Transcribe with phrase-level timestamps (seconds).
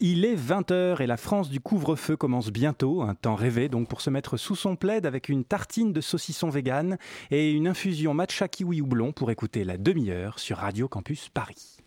[0.00, 4.00] Il est 20h et la France du couvre-feu commence bientôt, un temps rêvé donc pour
[4.00, 6.98] se mettre sous son plaid avec une tartine de saucisson vegan
[7.32, 11.77] et une infusion matcha kiwi houblon pour écouter la demi-heure sur Radio Campus Paris.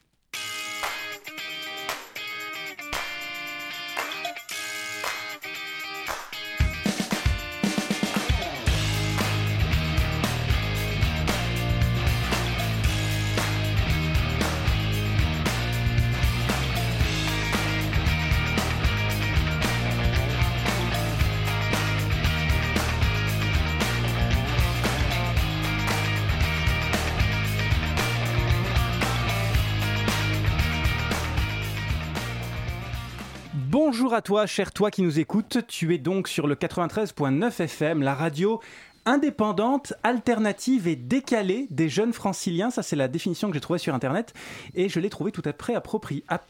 [34.21, 35.65] À toi, cher toi qui nous écoutes.
[35.67, 38.61] Tu es donc sur le 93.9 FM, la radio
[39.05, 42.69] indépendante, alternative et décalée des jeunes franciliens.
[42.69, 44.35] Ça, c'est la définition que j'ai trouvée sur Internet.
[44.75, 45.41] Et je l'ai trouvée tout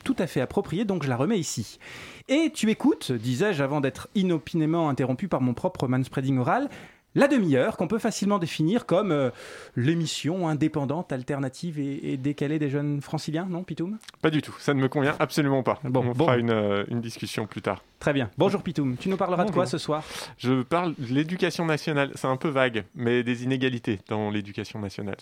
[0.03, 1.79] tout à fait appropriée, donc je la remets ici.
[2.27, 6.69] Et tu écoutes, disais-je avant d'être inopinément interrompu par mon propre manspreading oral,
[7.15, 9.29] la demi-heure, qu'on peut facilement définir comme euh,
[9.75, 13.97] l'émission indépendante, alternative et, décalée des jeunes franciliens, non, Pitoum?
[14.21, 15.79] Pas du tout, ça ne me convient absolument pas.
[15.83, 17.83] Bon, On fera une, euh, une, discussion plus tard.
[17.99, 18.29] Très bien.
[18.37, 20.03] Bonjour Pitoum, tu nous parleras de quoi ce soir?
[20.37, 25.17] Je parle de l'éducation nationale, c'est un peu vague, mais des inégalités dans l'éducation nationale.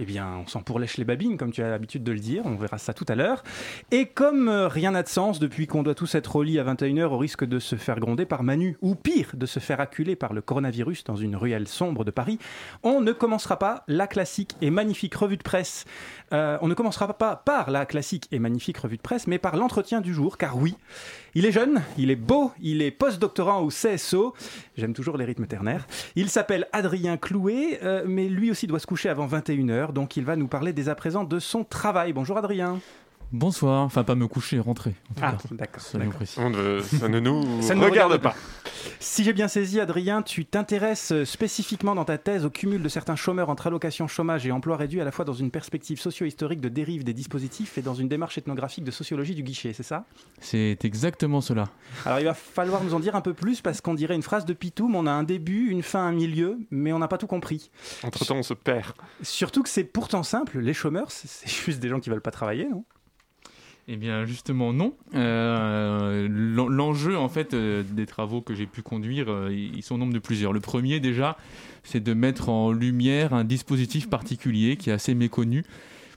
[0.00, 2.42] Eh bien, on s'en pourlèche les babines, comme tu as l'habitude de le dire.
[2.46, 3.44] On verra ça tout à l'heure.
[3.92, 6.64] Et comme euh, rien n'a de sens depuis qu'on doit tous être au lit à
[6.64, 10.16] 21h au risque de se faire gronder par Manu, ou pire, de se faire acculer
[10.16, 12.38] par le coronavirus dans une ruelle sombre de Paris,
[12.82, 15.84] on ne commencera pas la classique et magnifique revue de presse.
[16.32, 19.56] Euh, on ne commencera pas par la classique et magnifique revue de presse, mais par
[19.56, 20.74] l'entretien du jour, car oui,
[21.36, 24.34] il est jeune, il est beau, il est post-doctorant au CSO.
[24.76, 25.86] J'aime toujours les rythmes ternaires.
[26.16, 30.24] Il s'appelle Adrien Clouet, euh, mais lui aussi doit se coucher avant 21h, donc il
[30.24, 32.12] va nous parler dès à présent de son travail.
[32.12, 32.80] Bonjour Adrien.
[33.32, 34.94] Bonsoir, enfin pas me coucher, rentrer.
[35.20, 35.82] ah, d'accord.
[36.24, 37.42] Ça, ne nous
[37.84, 38.34] regarde pas.
[39.00, 43.16] Si j'ai bien saisi, Adrien, tu t'intéresses spécifiquement dans ta thèse au cumul de certains
[43.16, 46.68] chômeurs entre allocation chômage et emploi réduit, à la fois dans une perspective socio-historique de
[46.68, 50.04] dérive des dispositifs et dans une démarche ethnographique de sociologie du guichet, c'est ça?
[50.40, 51.64] C'est exactement cela.
[52.04, 54.44] Alors il va falloir nous en dire un peu plus parce qu'on dirait une phrase
[54.44, 57.26] de Pitoum, on a un début, une fin, un milieu, mais on n'a pas tout
[57.26, 57.70] compris.
[58.04, 58.92] Entre-temps, on se perd.
[59.22, 62.68] Surtout que c'est pourtant simple, les chômeurs, c'est juste des gens qui veulent pas travailler,
[62.68, 62.84] non?
[63.86, 64.96] Eh bien, justement, non.
[65.14, 69.98] Euh, l'enjeu, en fait, euh, des travaux que j'ai pu conduire, euh, ils sont au
[69.98, 70.54] nombre de plusieurs.
[70.54, 71.36] Le premier, déjà,
[71.82, 75.64] c'est de mettre en lumière un dispositif particulier qui est assez méconnu.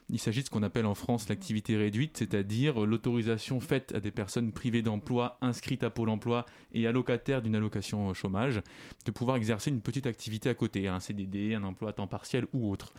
[0.10, 4.12] Il s'agit de ce qu'on appelle en France l'activité réduite, c'est-à-dire l'autorisation faite à des
[4.12, 8.62] personnes privées d'emploi, inscrites à Pôle emploi et allocataires d'une allocation chômage,
[9.06, 12.46] de pouvoir exercer une petite activité à côté, un CDD, un emploi à temps partiel
[12.54, 12.94] ou autre.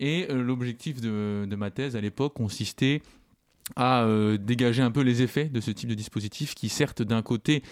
[0.00, 3.00] Et l'objectif de, de ma thèse à l'époque consistait
[3.76, 7.22] à euh, dégager un peu les effets de ce type de dispositif qui certes d'un
[7.22, 7.62] côté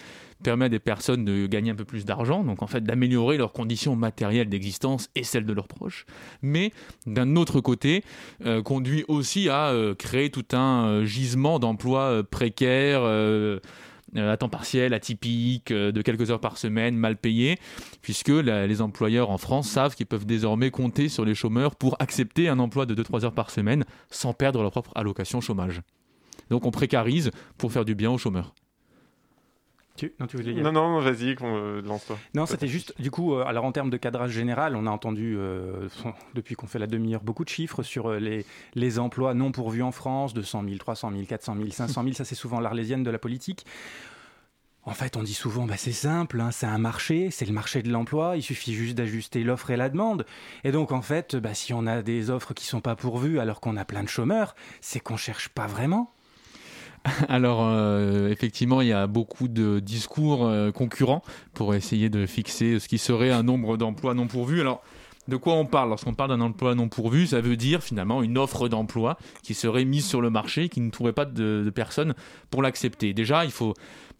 [0.43, 3.53] permet à des personnes de gagner un peu plus d'argent, donc en fait d'améliorer leurs
[3.53, 6.05] conditions matérielles d'existence et celles de leurs proches,
[6.41, 6.73] mais
[7.05, 8.03] d'un autre côté
[8.45, 13.03] euh, conduit aussi à euh, créer tout un gisement d'emplois précaires
[14.15, 17.57] à temps partiel, atypique, euh, de quelques heures par semaine, mal payé,
[18.01, 22.49] puisque les employeurs en France savent qu'ils peuvent désormais compter sur les chômeurs pour accepter
[22.49, 25.81] un emploi de 2-3 heures par semaine sans perdre leur propre allocation chômage.
[26.49, 28.53] Donc on précarise pour faire du bien aux chômeurs.
[30.63, 32.17] Non, non, vas-y, euh, lance-toi.
[32.33, 35.35] Non, c'était juste, du coup, euh, alors en termes de cadrage général, on a entendu,
[35.37, 35.87] euh,
[36.33, 39.91] depuis qu'on fait la demi-heure, beaucoup de chiffres sur les, les emplois non pourvus en
[39.91, 43.19] France, 200 000, 300 000, 400 000, 500 000, ça c'est souvent l'arlésienne de la
[43.19, 43.65] politique.
[44.85, 47.81] En fait, on dit souvent, bah, c'est simple, hein, c'est un marché, c'est le marché
[47.81, 50.25] de l'emploi, il suffit juste d'ajuster l'offre et la demande.
[50.65, 53.61] Et donc, en fait, bah, si on a des offres qui sont pas pourvues alors
[53.61, 56.11] qu'on a plein de chômeurs, c'est qu'on cherche pas vraiment.
[57.27, 61.21] Alors, euh, effectivement, il y a beaucoup de discours euh, concurrents
[61.53, 64.61] pour essayer de fixer ce qui serait un nombre d'emplois non pourvus.
[64.61, 64.81] Alors,
[65.27, 68.37] de quoi on parle Lorsqu'on parle d'un emploi non pourvu, ça veut dire finalement une
[68.37, 72.13] offre d'emploi qui serait mise sur le marché, qui ne trouverait pas de personnes
[72.49, 73.13] pour l'accepter.
[73.13, 73.73] Déjà, il faut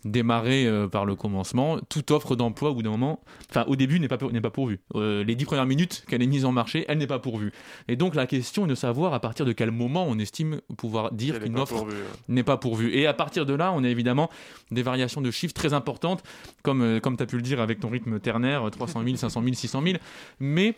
[0.06, 4.00] démarrer euh, par le commencement, toute offre d'emploi au bout d'un moment, enfin au début
[4.00, 4.80] n'est pas, n'est pas pourvue.
[4.96, 7.52] Euh, les dix premières minutes qu'elle est mise en marché, elle n'est pas pourvue.
[7.88, 11.12] Et donc la question est de savoir à partir de quel moment on estime pouvoir
[11.12, 11.86] dire qu'une offre
[12.28, 12.94] n'est pas pourvue.
[12.94, 14.30] Et à partir de là, on a évidemment
[14.72, 16.24] des variations de chiffres très importantes,
[16.64, 19.42] comme, euh, comme tu as pu le dire avec ton rythme ternaire, 300 000, 500
[19.42, 19.98] 000, 600 000.
[20.40, 20.76] Mais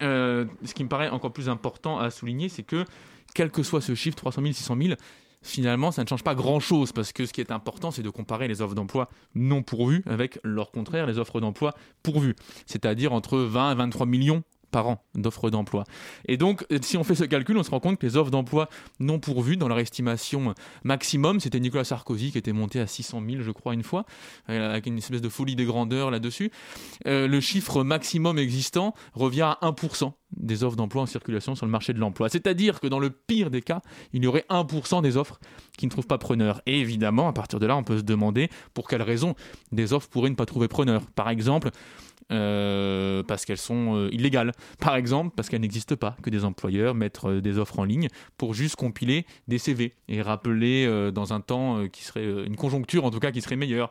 [0.00, 2.84] ce qui me paraît encore plus important à souligner, c'est que
[3.34, 4.94] quel que soit ce chiffre, 300 000, 600 000,
[5.42, 8.48] finalement, ça ne change pas grand-chose parce que ce qui est important, c'est de comparer
[8.48, 12.36] les offres d'emploi non pourvues avec leur contraire, les offres d'emploi pourvues,
[12.66, 14.42] c'est-à-dire entre 20 et 23 millions
[14.72, 15.84] par an d'offres d'emploi.
[16.26, 18.68] Et donc, si on fait ce calcul, on se rend compte que les offres d'emploi
[18.98, 23.42] non pourvues, dans leur estimation maximum, c'était Nicolas Sarkozy qui était monté à 600 000,
[23.42, 24.04] je crois, une fois,
[24.46, 26.50] avec une espèce de folie des grandeurs là-dessus.
[27.04, 31.92] le chiffre maximum existant revient à 1% des offres d'emploi en circulation sur le marché
[31.92, 32.28] de l'emploi.
[32.28, 33.82] C'est-à-dire que dans le pire des cas,
[34.12, 35.38] il y aurait 1% des offres
[35.76, 36.62] qui ne trouvent pas preneur.
[36.66, 39.34] Et évidemment, à partir de là, on peut se demander pour quelles raisons
[39.72, 41.02] des offres pourraient ne pas trouver preneur.
[41.10, 41.70] Par exemple,
[42.32, 44.52] euh, parce qu'elles sont euh, illégales.
[44.78, 48.08] Par exemple, parce qu'elles n'existent pas, que des employeurs mettent euh, des offres en ligne
[48.38, 53.10] pour juste compiler des CV et rappeler dans un temps qui serait une conjoncture en
[53.10, 53.90] tout cas qui serait meilleure.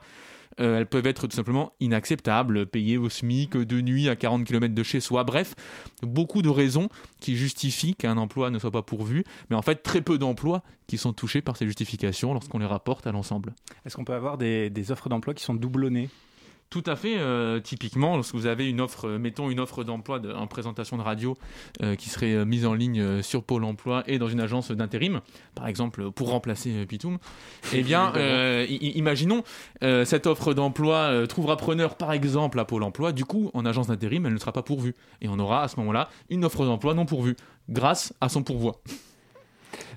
[0.57, 4.83] Elles peuvent être tout simplement inacceptables, payées au SMIC, de nuit, à 40 km de
[4.83, 5.23] chez soi.
[5.23, 5.55] Bref,
[6.03, 6.89] beaucoup de raisons
[7.19, 10.97] qui justifient qu'un emploi ne soit pas pourvu, mais en fait très peu d'emplois qui
[10.97, 13.53] sont touchés par ces justifications lorsqu'on les rapporte à l'ensemble.
[13.85, 16.09] Est-ce qu'on peut avoir des offres d'emploi qui sont doublonnées?
[16.71, 17.17] Tout à fait.
[17.19, 21.01] Euh, typiquement, lorsque vous avez une offre, euh, mettons une offre d'emploi en présentation de
[21.01, 21.37] radio
[21.83, 25.19] euh, qui serait mise en ligne sur Pôle Emploi et dans une agence d'intérim,
[25.53, 27.17] par exemple pour remplacer Pitoum,
[27.73, 28.13] eh bien,
[28.69, 29.43] imaginons
[29.81, 33.11] cette offre d'emploi trouvera preneur par exemple à Pôle Emploi.
[33.11, 35.77] Du coup, en agence d'intérim, elle ne sera pas pourvue et on aura à ce
[35.81, 37.35] moment-là une offre d'emploi non pourvue
[37.69, 38.81] grâce à son pourvoi.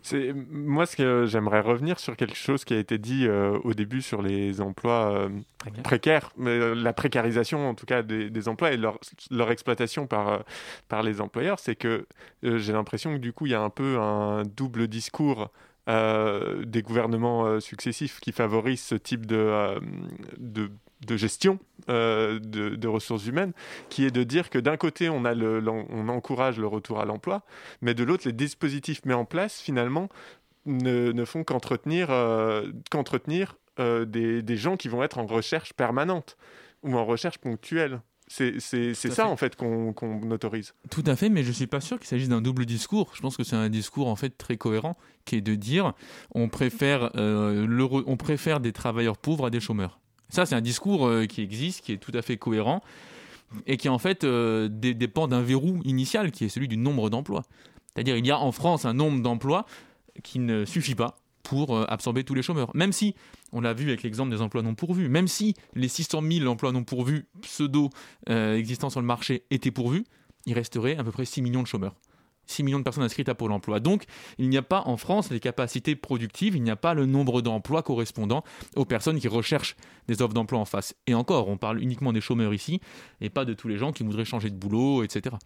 [0.04, 3.72] C'est moi ce que j'aimerais revenir sur quelque chose qui a été dit euh, au
[3.72, 5.30] début sur les emplois euh,
[5.82, 8.98] précaires, mais, euh, la précarisation en tout cas des, emplois et leur,
[9.30, 10.44] leur exploitation par
[10.88, 12.06] par les employeurs, c'est que
[12.42, 15.50] j'ai l'impression que du coup il y a un peu un double discours
[15.86, 19.80] des gouvernements successifs qui favorisent ce type de,
[20.36, 20.70] de
[21.06, 21.58] de gestion
[21.88, 23.52] euh, de, ressources humaines,
[23.88, 27.04] qui est de dire que d'un côté, on, a le, on encourage le retour à
[27.04, 27.42] l'emploi,
[27.82, 30.08] mais de l'autre, les dispositifs mis en place, finalement,
[30.66, 36.36] ne, font qu'entretenir euh, qu'entretenir euh, des, des, gens qui vont être en recherche permanente
[36.82, 38.00] ou en recherche ponctuelle.
[38.28, 40.74] C'est ça, en fait, qu'on autorise.
[40.90, 43.10] Tout à fait, mais je ne suis pas sûr qu'il s'agisse d'un double discours.
[43.14, 44.96] Je pense que c'est un discours, en fait, très cohérent,
[45.26, 45.92] qui est de dire
[46.34, 50.00] on préfère, le, on préfère des travailleurs pauvres à des chômeurs.
[50.30, 52.82] Ça, c'est un discours euh, qui existe, qui est tout à fait cohérent
[53.66, 57.44] et qui en fait euh, dépend d'un verrou initial qui est celui du nombre d'emplois.
[57.94, 59.64] C'est-à-dire il y a en France un nombre d'emplois
[60.24, 62.74] qui ne suffit pas pour euh, absorber tous les chômeurs.
[62.74, 63.14] Même si,
[63.52, 66.72] on l'a vu avec l'exemple des emplois non pourvus, même si les 600 000 emplois
[66.72, 67.90] non pourvus pseudo
[68.26, 70.04] existants sur le marché étaient pourvus,
[70.46, 71.94] il resterait à peu près 6 millions de chômeurs.
[72.46, 73.80] 6 millions de personnes inscrites à Pôle emploi.
[73.80, 74.04] Donc,
[74.38, 77.42] il n'y a pas en France les capacités productives, il n'y a pas le nombre
[77.42, 78.44] d'emplois correspondant
[78.76, 79.76] aux personnes qui recherchent
[80.08, 80.94] des offres d'emploi en face.
[81.06, 82.80] Et encore, on parle uniquement des chômeurs ici,
[83.20, 85.36] et pas de tous les gens qui voudraient changer de boulot, etc.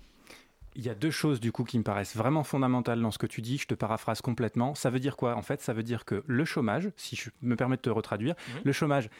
[0.76, 3.26] Il y a deux choses du coup qui me paraissent vraiment fondamentales dans ce que
[3.26, 3.58] tu dis.
[3.58, 4.76] Je te paraphrase complètement.
[4.76, 5.34] Ça veut dire quoi?
[5.34, 8.36] En fait, ça veut dire que le chômage, si je me permets de te retraduire,
[8.62, 9.10] le chômage,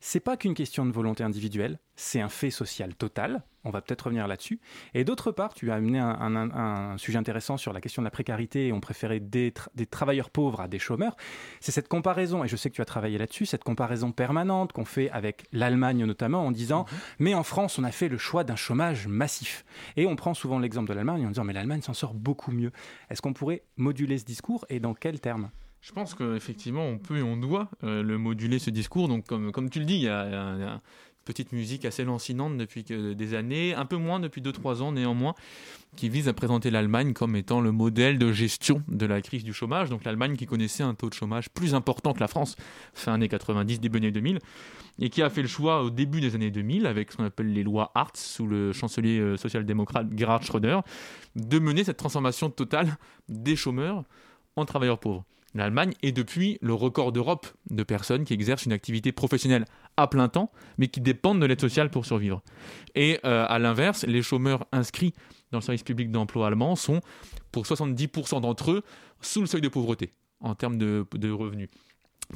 [0.00, 3.42] c'est pas qu'une question de volonté individuelle, c'est un fait social total.
[3.64, 4.60] On va peut-être revenir là-dessus.
[4.94, 8.68] Et d'autre part, tu as amené un, sujet intéressant sur la question de la précarité
[8.68, 9.52] et on préférait des,
[9.90, 11.16] travailleurs pauvres à des chômeurs.
[11.60, 14.84] C'est cette comparaison, et je sais que tu as travaillé là-dessus, cette comparaison permanente qu'on
[14.84, 16.98] fait avec l'Allemagne notamment en disant mhm.
[17.18, 19.64] Mais en France, on a fait le choix d'un chômage massif.
[19.96, 22.70] Et on prend souvent l'exemple de l'Allemagne en disant Mais l'Allemagne s'en sort beaucoup mieux.
[23.10, 25.50] Est-ce qu'on pourrait moduler ce discours et dans quels termes
[25.86, 29.06] je pense qu'effectivement, on peut et on doit euh, le moduler, ce discours.
[29.06, 30.80] Donc, comme, tu le dis, il y a, une
[31.24, 35.34] petite musique assez lancinante depuis des années, un peu moins depuis 2-3 ans néanmoins,
[35.94, 39.52] qui vise à présenter l'Allemagne comme étant le modèle de gestion de la crise du
[39.52, 39.88] chômage.
[39.88, 42.56] Donc l'Allemagne qui connaissait un taux de chômage plus important que la France,
[42.92, 44.40] fin années 90, début années 2000,
[44.98, 47.52] et qui a fait le choix au début des années 2000, avec ce qu'on appelle
[47.52, 50.80] les lois Hartz, sous le chancelier euh, social-démocrate Gerhard Schröder,
[51.36, 52.96] de mener cette transformation totale
[53.28, 54.02] des chômeurs
[54.56, 55.24] en travailleurs pauvres.
[55.56, 59.64] L'Allemagne est depuis le record d'Europe de personnes qui exercent une activité professionnelle
[59.96, 62.42] à plein temps, mais qui dépendent de l'aide sociale pour survivre.
[62.94, 65.14] Et euh, à l'inverse, les chômeurs inscrits
[65.52, 67.00] dans le service public d'emploi allemand sont,
[67.52, 68.82] pour 70% d'entre eux,
[69.22, 71.70] sous le seuil de pauvreté en termes de, revenus.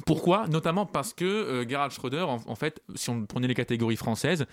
[0.07, 0.47] Pourquoi?
[0.47, 4.47] Notamment parce que euh, Gerhard Schröder, en, fait, si on prenait les catégories françaises,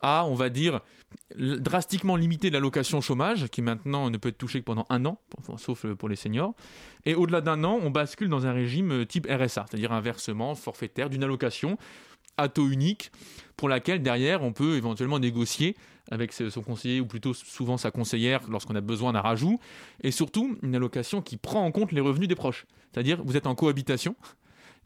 [0.00, 0.80] a, on va dire,
[1.38, 5.18] drastiquement limité l'allocation chômage, qui maintenant ne peut être touchée que pendant un an,
[5.56, 6.54] sauf pour les seniors.
[7.04, 10.54] Et au-delà d'un an, on bascule dans un régime euh, type RSA, c'est-à-dire un versement
[10.54, 11.78] forfaitaire d'une allocation
[12.36, 13.12] à taux unique,
[13.56, 15.76] pour laquelle derrière on peut éventuellement négocier
[16.10, 19.58] avec son conseiller ou plutôt souvent sa conseillère lorsqu'on a besoin d'un rajout,
[20.02, 22.66] et surtout une allocation qui prend en compte les revenus des proches.
[22.92, 24.14] C'est-à-dire vous êtes en cohabitation,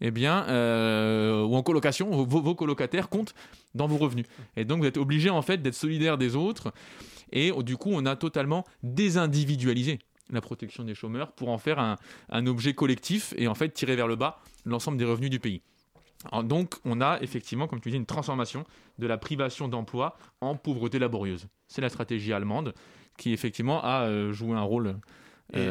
[0.00, 3.35] eh bien, euh, ou en colocation, vos, colocataires comptent
[3.75, 4.26] dans vos revenus.
[4.57, 6.73] Et donc, vous êtes obligé en fait d'être solidaire des autres.
[7.33, 9.99] Et du coup, on a totalement désindividualisé
[10.30, 11.97] la protection des chômeurs pour en faire un,
[12.28, 15.62] un objet collectif et en fait tirer vers le bas l'ensemble des revenus du pays.
[16.45, 18.64] Donc, on a effectivement, comme tu dis, une transformation
[18.99, 21.47] de la privation d'emploi en pauvreté laborieuse.
[21.66, 22.75] C'est la stratégie allemande
[23.16, 24.97] qui effectivement a joué un rôle.
[25.54, 25.66] Et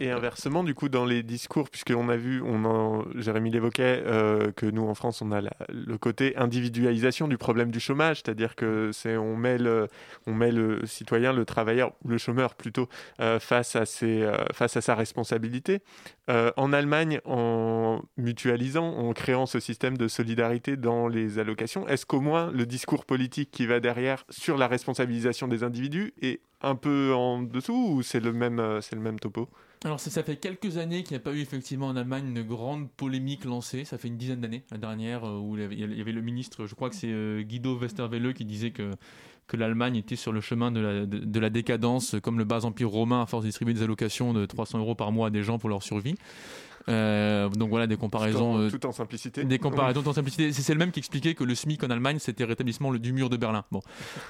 [0.00, 4.66] inversement, du coup, dans les discours, puisqu'on a vu, on en, Jérémy l'évoquait, euh, que
[4.66, 9.16] nous en France, on a le côté individualisation du problème du chômage, c'est-à-dire que c'est
[9.16, 9.88] on met le,
[10.26, 12.88] on met le citoyen, le travailleur le chômeur plutôt
[13.20, 15.80] euh, face à ses, euh, face à sa responsabilité.
[16.28, 22.20] en Allemagne, en mutualisant, en créant ce système de solidarité dans les allocations, est-ce qu'au
[22.20, 27.12] moins le discours politique qui va derrière sur la responsabilisation des individus est un peu
[27.14, 29.48] en dessous ou c'est le même, c'est le même topo?
[29.84, 32.90] Alors ça, fait quelques années qu'il n'y a pas eu effectivement en Allemagne une grande
[32.90, 33.84] polémique lancée.
[33.84, 36.74] Ça fait une dizaine d'années, la dernière, euh, où il y avait le ministre, je
[36.74, 38.92] crois que c'est euh, Guido Westerwelle, qui disait que,
[39.46, 42.88] que l'Allemagne était sur le chemin de la, de, la, décadence, comme le bas empire
[42.88, 45.58] romain, à force de distribuer des allocations de 300 euros par mois à des gens
[45.58, 46.14] pour leur survie.
[46.88, 48.70] Euh, donc voilà des comparaisons.
[48.70, 49.44] Tout en, simplicité.
[49.44, 50.50] Des comparaisons tout en simplicité.
[50.52, 53.36] C'est le même qui expliquait que le SMIC en Allemagne c'était rétablissement du mur de
[53.36, 53.64] Berlin.
[53.70, 53.80] Bon,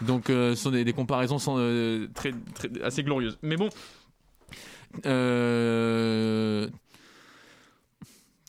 [0.02, 1.38] donc ce sont des, comparaisons
[2.12, 3.38] très, très, assez glorieuses.
[3.42, 3.70] Mais bon,
[5.06, 6.68] euh,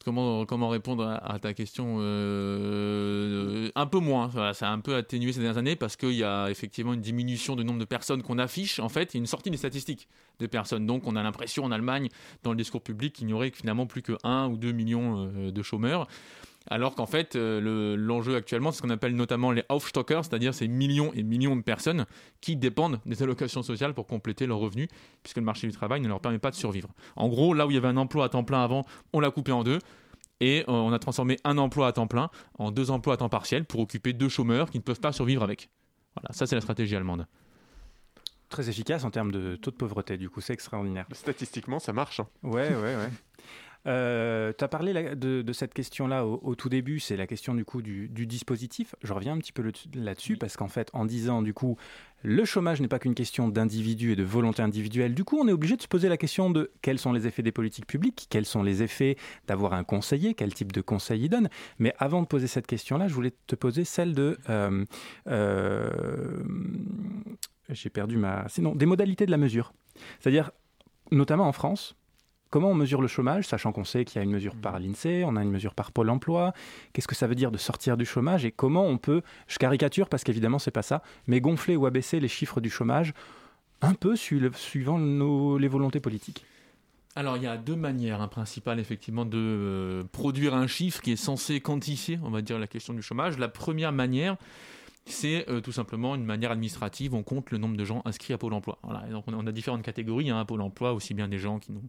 [0.06, 4.32] comment, répondre à, ta question euh, Un peu moins.
[4.54, 7.56] ça a un peu atténué ces dernières années parce qu'il y a effectivement une diminution
[7.56, 8.80] du nombre de personnes qu'on affiche.
[8.80, 10.08] En fait, a une sortie des statistiques
[10.40, 10.86] de personnes.
[10.86, 12.10] Donc, on a l'impression en Allemagne,
[12.44, 15.52] dans le discours public, qu'il n'y aurait finalement plus que 1 ou 2 millions euh,
[15.52, 16.08] de chômeurs.
[16.68, 20.68] Alors qu'en fait, euh, l'enjeu actuellement, c'est ce qu'on appelle notamment les Aufstocker, c'est-à-dire ces
[20.68, 22.06] millions et millions de personnes
[22.42, 24.88] qui dépendent des allocations sociales pour compléter leurs revenus,
[25.22, 26.90] puisque le marché du travail ne leur permet pas de survivre.
[27.16, 29.30] En gros, là où il y avait un emploi à temps plein avant, on l'a
[29.30, 29.80] coupé en deux.
[30.42, 33.30] Et euh, on a transformé un emploi à temps plein en deux emplois à temps
[33.30, 35.70] partiel pour occuper deux chômeurs qui ne peuvent pas survivre avec.
[36.16, 37.26] Voilà, ça c'est la stratégie allemande
[38.50, 40.18] très efficace en termes de taux de pauvreté.
[40.18, 41.06] Du coup, c'est extraordinaire.
[41.12, 42.20] Statistiquement, ça marche.
[42.20, 42.28] Hein.
[42.44, 43.10] Ouais, ouais, ouais.
[43.88, 47.82] Euh, tu as parlé de, cette question-là au, tout début, c'est la question du coup
[47.82, 48.96] du, dispositif.
[49.04, 51.78] Je reviens un petit peu là-dessus parce qu'en fait, en disant du coup,
[52.24, 55.14] le chômage n'est pas qu'une question d'individu et de volonté individuelle.
[55.14, 57.44] Du coup, on est obligé de se poser la question de quels sont les effets
[57.44, 59.16] des politiques publiques, quels sont les effets
[59.48, 61.50] d'avoir un conseiller, quel type de conseil il donne.
[61.78, 64.86] Mais avant de poser cette question-là, je voulais te poser celle de euh,
[65.28, 66.44] euh,
[67.70, 68.48] j'ai perdu ma.
[68.48, 69.74] Sinon, des modalités de la mesure.
[70.20, 70.52] C'est-à-dire,
[71.12, 71.96] notamment en France,
[72.56, 75.26] Comment on mesure le chômage, sachant qu'on sait qu'il y a une mesure par l'INSEE,
[75.26, 76.54] on a une mesure par Pôle emploi.
[76.94, 80.08] Qu'est-ce que ça veut dire de sortir du chômage et comment on peut, je caricature
[80.08, 83.14] parce qu'évidemment c'est pas ça, mais gonfler ou abaisser les chiffres du chômage
[83.82, 86.46] un peu suivant nos, les volontés politiques.
[87.18, 91.12] Alors il y a deux manières hein, principales effectivement de euh, produire un chiffre qui
[91.12, 93.38] est censé quantifier, on va dire, la question du chômage.
[93.38, 94.38] La première manière,
[95.06, 97.14] c'est euh, tout simplement une manière administrative.
[97.14, 98.80] On compte le nombre de gens inscrits à Pôle emploi.
[99.12, 101.84] donc on a, différentes catégories hein, à Pôle emploi, aussi bien des gens qui n'ont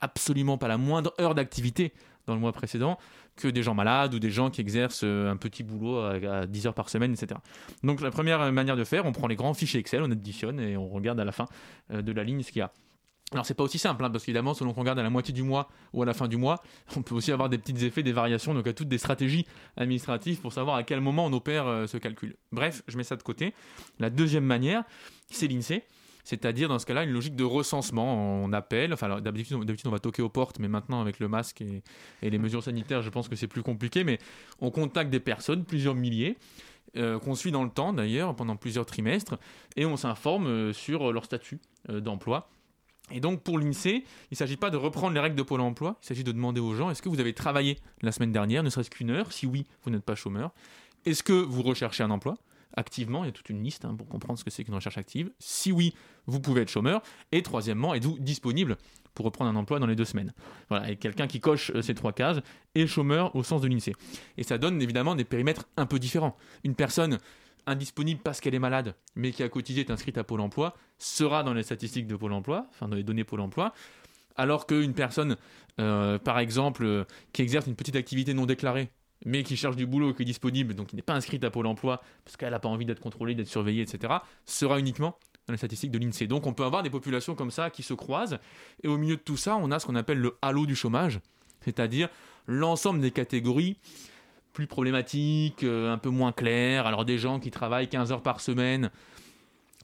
[0.00, 1.92] absolument pas la moindre heure d'activité
[2.26, 2.98] dans le mois précédent
[3.36, 6.66] que des gens malades ou des gens qui exercent euh, un petit boulot à, 10
[6.66, 7.40] heures par semaine, etc.
[7.82, 10.76] Donc la première manière de faire, on prend les grands fichiers Excel, on additionne et
[10.76, 11.46] on regarde à la fin
[11.92, 12.72] euh, de la ligne ce qu'il y a.
[13.32, 15.44] Alors c'est pas aussi simple, hein, parce qu'évidemment, selon qu'on regarde à la moitié du
[15.44, 16.62] mois ou à la fin du mois,
[16.96, 19.46] on peut aussi avoir des petits effets, des variations, donc à toutes des stratégies
[19.76, 22.36] administratives pour savoir à quel moment on opère euh, ce calcul.
[22.50, 23.54] Bref, je mets ça de côté.
[24.00, 24.82] La deuxième manière,
[25.30, 25.84] c'est l'INSEE.
[26.24, 28.42] C'est-à-dire, dans ce cas-là, une logique de recensement.
[28.44, 29.56] On appelle, enfin, d'habitude,
[29.86, 31.82] on va toquer aux portes, mais maintenant, avec le masque et,
[32.22, 34.18] les mesures sanitaires, je pense que c'est plus compliqué, mais
[34.60, 36.36] on contacte des personnes, plusieurs milliers,
[36.96, 39.38] euh, qu'on suit dans le temps d'ailleurs, pendant plusieurs trimestres,
[39.76, 41.58] et on s'informe euh, sur leur statut
[41.88, 42.50] d'emploi
[43.10, 45.96] et donc pour l'INSEE, il ne s'agit pas de reprendre les règles de Pôle emploi,
[46.02, 48.70] il s'agit de demander aux gens est-ce que vous avez travaillé la semaine dernière, ne
[48.70, 49.32] serait-ce qu'une heure?
[49.32, 50.52] Si oui, vous n'êtes pas chômeur.
[51.06, 52.36] Est-ce que vous recherchez un emploi?
[52.76, 54.98] Activement Il y a toute une liste hein, pour comprendre ce que c'est qu'une recherche
[54.98, 55.30] active.
[55.38, 55.94] Si oui,
[56.26, 57.02] vous pouvez être chômeur.
[57.32, 58.76] Et troisièmement, êtes-vous disponible
[59.14, 60.32] pour reprendre un emploi dans les deux semaines?
[60.68, 62.38] Voilà, et quelqu'un qui coche euh, ces trois cases
[62.74, 63.94] est chômeur au sens de l'INSEE.
[64.36, 66.36] Et ça donne évidemment des périmètres un peu différents.
[66.62, 67.18] Une personne
[67.70, 71.42] indisponible parce qu'elle est malade, mais qui a cotisé, est inscrite à Pôle emploi, sera
[71.42, 73.72] dans les statistiques de Pôle emploi, enfin dans les données Pôle emploi,
[74.36, 75.36] alors qu'une personne,
[75.78, 78.90] euh, par exemple, euh, qui exerce une petite activité non déclarée,
[79.24, 81.66] mais qui cherche du boulot, qui est disponible, donc qui n'est pas inscrite à Pôle
[81.66, 85.58] emploi, parce qu'elle n'a pas envie d'être contrôlée, d'être surveillée, etc., sera uniquement dans les
[85.58, 86.26] statistiques de l'INSEE.
[86.26, 88.38] Donc on peut avoir des populations comme ça qui se croisent,
[88.82, 91.20] et au milieu de tout ça, on a ce qu'on appelle le halo du chômage,
[91.60, 92.08] c'est-à-dire
[92.46, 93.76] l'ensemble des catégories
[94.52, 96.86] plus problématique, euh, un peu moins clair.
[96.86, 98.90] Alors des gens qui travaillent 15 heures par semaine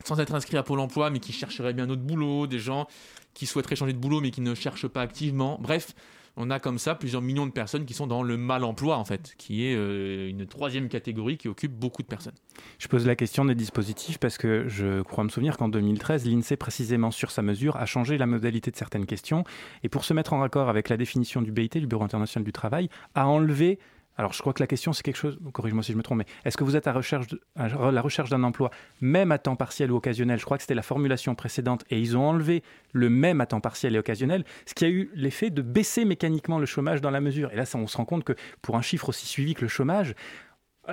[0.05, 2.87] sans être inscrits à Pôle emploi mais qui chercheraient bien autre boulot, des gens
[3.35, 5.59] qui souhaiteraient changer de boulot mais qui ne cherchent pas activement.
[5.61, 5.95] Bref,
[6.37, 9.05] on a comme ça plusieurs millions de personnes qui sont dans le mal emploi en
[9.05, 12.35] fait, qui est euh, une troisième catégorie qui occupe beaucoup de personnes.
[12.79, 16.57] Je pose la question des dispositifs parce que je crois me souvenir qu'en 2013, l'INSEE
[16.57, 19.45] précisément sur sa mesure a changé la modalité de certaines questions
[19.83, 22.53] et pour se mettre en raccord avec la définition du BIT, du Bureau international du
[22.53, 23.79] travail, a enlevé
[24.17, 26.27] alors je crois que la question c'est quelque chose, corrige-moi si je me trompe, mais
[26.45, 28.71] est-ce que vous êtes à, la recherche d'un emploi,
[29.01, 30.39] même à temps partiel ou occasionnel?
[30.39, 33.61] Je crois que c'était la formulation précédente et ils ont enlevé le même à temps
[33.61, 37.21] partiel et occasionnel, ce qui a eu l'effet de baisser mécaniquement le chômage dans la
[37.21, 37.53] mesure.
[37.53, 40.15] Et là, on se rend compte que pour un chiffre aussi suivi que le chômage,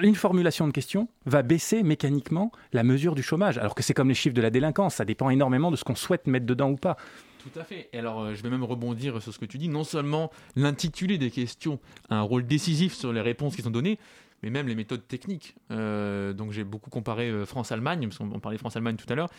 [0.01, 4.09] une formulation de question va baisser mécaniquement la mesure du chômage, alors que c'est comme
[4.09, 6.77] les chiffres de la délinquance, ça dépend énormément de ce qu'on souhaite mettre dedans ou
[6.77, 6.97] pas.
[7.43, 7.89] Tout à fait.
[7.91, 9.67] Et alors, euh, je vais même rebondir sur ce que tu dis.
[9.67, 13.99] Non seulement l'intitulé des questions a un rôle décisif sur les réponses qui sont données,
[14.41, 15.55] mais même les méthodes techniques.
[15.71, 19.29] Euh, donc, j'ai beaucoup comparé euh, France-Allemagne, parce qu'on parlait France-Allemagne tout à l'heure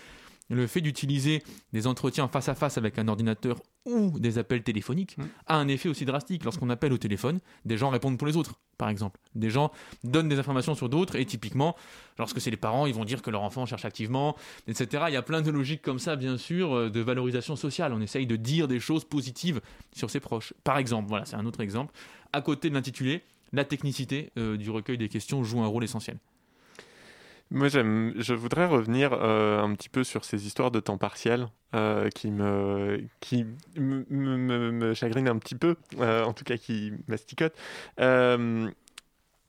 [0.50, 5.16] le fait d'utiliser des entretiens face à face avec un ordinateur ou des appels téléphoniques
[5.18, 5.22] mmh.
[5.46, 6.44] a un effet aussi drastique.
[6.44, 9.20] Lorsqu'on appelle au téléphone, des gens répondent pour les autres, par exemple.
[9.34, 9.72] Des gens
[10.04, 11.76] donnent des informations sur d'autres, et typiquement,
[12.18, 14.36] lorsque c'est les parents, ils vont dire que leur enfant cherche activement,
[14.66, 15.04] etc.
[15.08, 17.92] Il y a plein de logiques comme ça, bien sûr, euh, de valorisation sociale.
[17.92, 19.60] On essaye de dire des choses positives
[19.92, 20.54] sur ses proches.
[20.64, 21.94] Par exemple, voilà, c'est un autre exemple.
[22.32, 23.22] À côté de l'intitulé,
[23.52, 26.18] la technicité euh, du recueil des questions joue un rôle essentiel.
[27.54, 31.46] Moi, je voudrais revenir euh, un petit peu sur ces histoires de temps partiel
[31.76, 33.46] euh, qui, me, qui
[33.76, 34.04] me,
[34.73, 37.54] me, chagrinent un petit peu, euh, en tout cas qui masticotent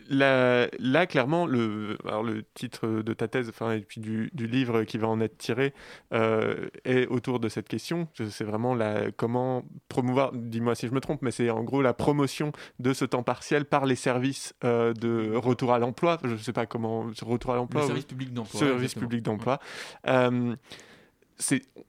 [0.10, 5.08] là, clairement, le, le titre de ta thèse, enfin, et puis du, livre qui va
[5.08, 5.74] en être tiré,
[6.14, 8.08] euh, est autour de cette question.
[8.30, 11.94] C'est vraiment la, comment promouvoir, dis-moi si je me trompe, mais c'est en gros la
[11.94, 16.20] promotion de ce temps partiel par les services euh, de retour à l'emploi.
[16.24, 17.84] Je ne sais pas comment, retour à l'emploi.
[17.84, 18.60] Service public d'emploi.
[18.60, 19.60] Service public d'emploi.
[20.08, 20.56] Euh,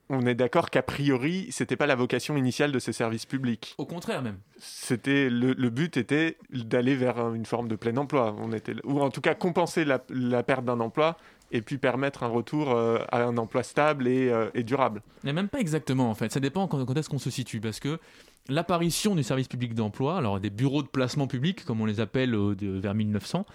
[0.09, 3.75] on est d'accord qu'a priori, c'était pas la vocation initiale de ces services publics.
[3.79, 4.39] Au contraire même.
[4.59, 8.35] C'était le, but était d'aller vers une forme de plein emploi.
[8.39, 11.17] On était, ou en tout cas compenser la, perte d'un emploi
[11.53, 15.03] et puis permettre un retour euh, à un emploi stable et, euh, et durable.
[15.23, 16.33] Mais même pas exactement en fait.
[16.33, 18.01] Ça dépend quand, quand est-ce qu'on se situe parce que
[18.49, 22.35] l'apparition du service public d'emploi, alors des bureaux de placement public, comme on les appelle
[22.35, 23.47] euh, vers 1900,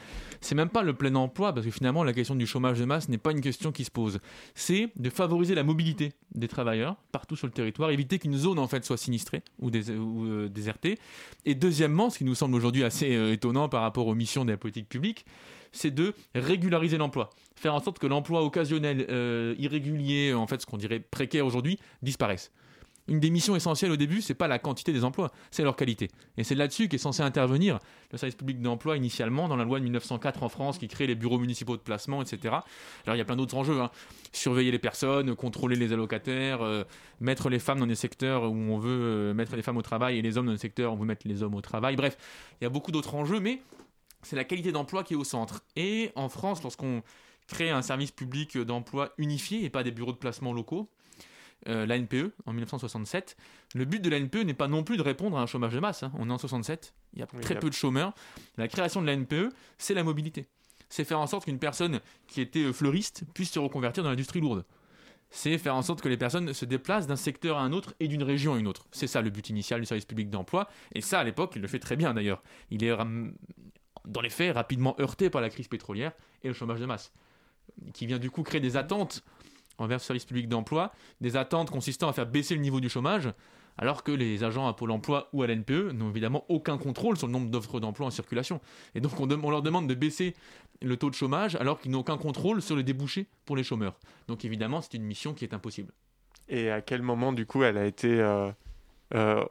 [0.41, 3.09] c'est même pas le plein emploi, parce que finalement la question du chômage de masse
[3.09, 4.19] n'est pas une question qui se pose.
[4.55, 8.67] C'est de favoriser la mobilité des travailleurs partout sur le territoire, éviter qu'une zone en
[8.67, 10.97] fait soit sinistrée ou, euh, désertée.
[11.45, 14.51] Et deuxièmement, ce qui nous semble aujourd'hui assez euh, étonnant par rapport aux missions de
[14.51, 15.25] la politique publique,
[15.71, 19.05] c'est de régulariser l'emploi, faire en sorte que l'emploi occasionnel,
[19.57, 22.51] irrégulier, en fait ce qu'on dirait précaire aujourd'hui, disparaisse
[23.07, 26.09] une des missions essentielles au début, c'est pas la quantité des emplois, c'est leur qualité.
[26.37, 27.79] Et c'est là-dessus qu'est censé intervenir
[28.11, 31.15] le service public d'emploi initialement dans la loi de 1904 en France qui crée les
[31.15, 32.55] bureaux municipaux de placement, etc.
[33.05, 33.89] Alors il y a plein d'autres enjeux, hein.
[34.31, 36.83] surveiller les personnes, contrôler les allocataires, euh,
[37.19, 40.17] mettre les femmes dans des secteurs où on veut euh, mettre les femmes au travail
[40.17, 41.95] et les hommes dans des secteurs où on veut mettre les hommes au travail.
[41.95, 42.17] Bref,
[42.59, 43.61] il y a beaucoup d'autres enjeux, mais
[44.21, 45.63] c'est la qualité d'emploi qui est au centre.
[45.75, 47.01] Et en France, lorsqu'on
[47.47, 50.89] crée un service public d'emploi unifié et pas des bureaux de placement locaux,
[51.67, 53.37] euh, la NPE en 1967.
[53.75, 55.79] Le but de la NPE n'est pas non plus de répondre à un chômage de
[55.79, 56.03] masse.
[56.03, 56.11] Hein.
[56.17, 58.13] On est en 67, il y a très peu de chômeurs.
[58.57, 60.47] La création de la NPE, c'est la mobilité.
[60.89, 64.41] C'est faire en sorte qu'une personne qui était euh, fleuriste puisse se reconvertir dans l'industrie
[64.41, 64.65] lourde.
[65.29, 68.09] C'est faire en sorte que les personnes se déplacent d'un secteur à un autre et
[68.09, 68.87] d'une région à une autre.
[68.91, 70.67] C'est ça le but initial du service public d'emploi.
[70.93, 72.43] Et ça, à l'époque, il le fait très bien d'ailleurs.
[72.69, 72.93] Il est,
[74.05, 76.11] dans les faits, rapidement heurté par la crise pétrolière
[76.43, 77.13] et le chômage de masse,
[77.93, 79.23] qui vient du coup créer des attentes
[79.77, 83.29] envers le service public d'emploi, des attentes consistant à faire baisser le niveau du chômage,
[83.77, 87.27] alors que les agents à Pôle emploi ou à l'NPE n'ont évidemment aucun contrôle sur
[87.27, 88.61] le nombre d'offres d'emploi en circulation.
[88.95, 90.35] Et donc on, leur demande de baisser
[90.81, 93.97] le taux de chômage alors qu'ils n'ont aucun contrôle sur les débouchés pour les chômeurs.
[94.27, 95.93] Donc évidemment c'est une mission qui est impossible.
[96.49, 98.19] Et à quel moment du coup elle a été...
[98.19, 98.51] Euh,
[99.13, 99.43] euh,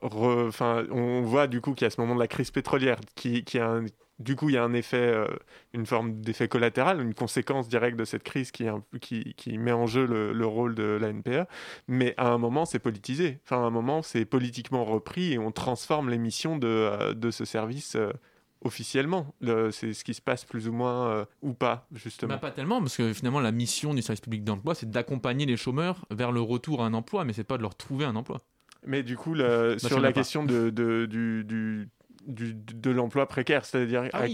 [0.91, 3.59] on voit du coup qu'il y a ce moment de la crise pétrolière qui, qui,
[3.59, 3.85] a un,
[4.21, 5.27] du coup, il y a un effet, euh,
[5.73, 8.67] une forme d'effet collatéral, une conséquence directe de cette crise qui,
[9.01, 11.49] qui, met en jeu le, rôle de la NPA.
[11.89, 13.41] Mais à un moment, c'est politisé.
[13.45, 17.31] Enfin, à un moment, c'est politiquement repris et on transforme les missions de, euh, de
[17.31, 18.13] ce service euh,
[18.61, 19.35] officiellement.
[19.71, 22.35] C'est ce qui se passe plus ou moins ou pas, justement.
[22.35, 25.57] Bah, pas tellement, parce que finalement, la mission du service public d'emploi, c'est d'accompagner les
[25.57, 28.43] chômeurs vers le retour à un emploi, mais c'est pas de leur trouver un emploi.
[28.87, 31.89] Mais du coup, bah, sur la question de, du, du
[32.27, 34.25] de l'emploi précaire, c'est-à-dire ah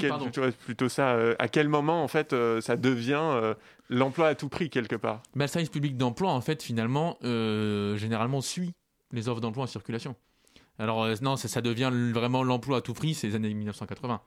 [0.64, 3.54] plutôt ça, euh, à quel moment en fait euh, ça devient euh,
[3.88, 5.22] l'emploi à tout prix quelque part?
[5.34, 8.74] Bah, Le service public d'emploi en fait finalement généralement suit
[9.12, 10.16] les offres d'emploi en circulation.
[10.78, 14.20] Alors non, ça, ça devient vraiment l'emploi à tout prix, c'est les années 1980.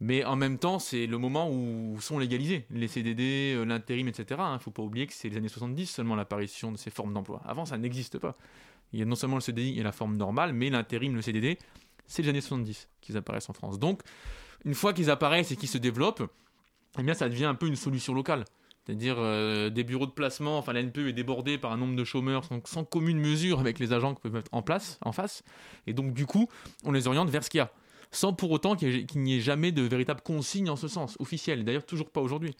[0.00, 4.40] Mais en même temps, c'est le moment où sont légalisés les CDD, l'intérim, etc.
[4.50, 7.14] Il ne faut pas oublier que c'est les années 70 seulement l'apparition de ces formes
[7.14, 7.42] d'emploi.
[7.44, 8.36] Avant, ça n'existe pas.
[8.92, 11.58] Il y a non seulement le CDI et la forme normale, mais l'intérim, le CDD,
[12.06, 13.78] c'est les années 70 qu'ils apparaissent en France.
[13.78, 14.02] Donc,
[14.64, 16.24] une fois qu'ils apparaissent et qu'ils se développent,
[16.98, 18.44] eh bien, ça devient un peu une solution locale.
[18.84, 22.04] C'est-à-dire euh, des bureaux de placement, enfin la NPE est débordée par un nombre de
[22.04, 25.42] chômeurs sans, sans commune mesure avec les agents qu'on peut mettre en place, en face.
[25.86, 26.48] Et donc du coup,
[26.84, 27.72] on les oriente vers ce qu'il y a.
[28.10, 31.64] sans pour autant qu'il n'y ait, jamais de véritable consigne en ce sens, officielle.
[31.64, 32.54] D'ailleurs, toujours pas aujourd'hui.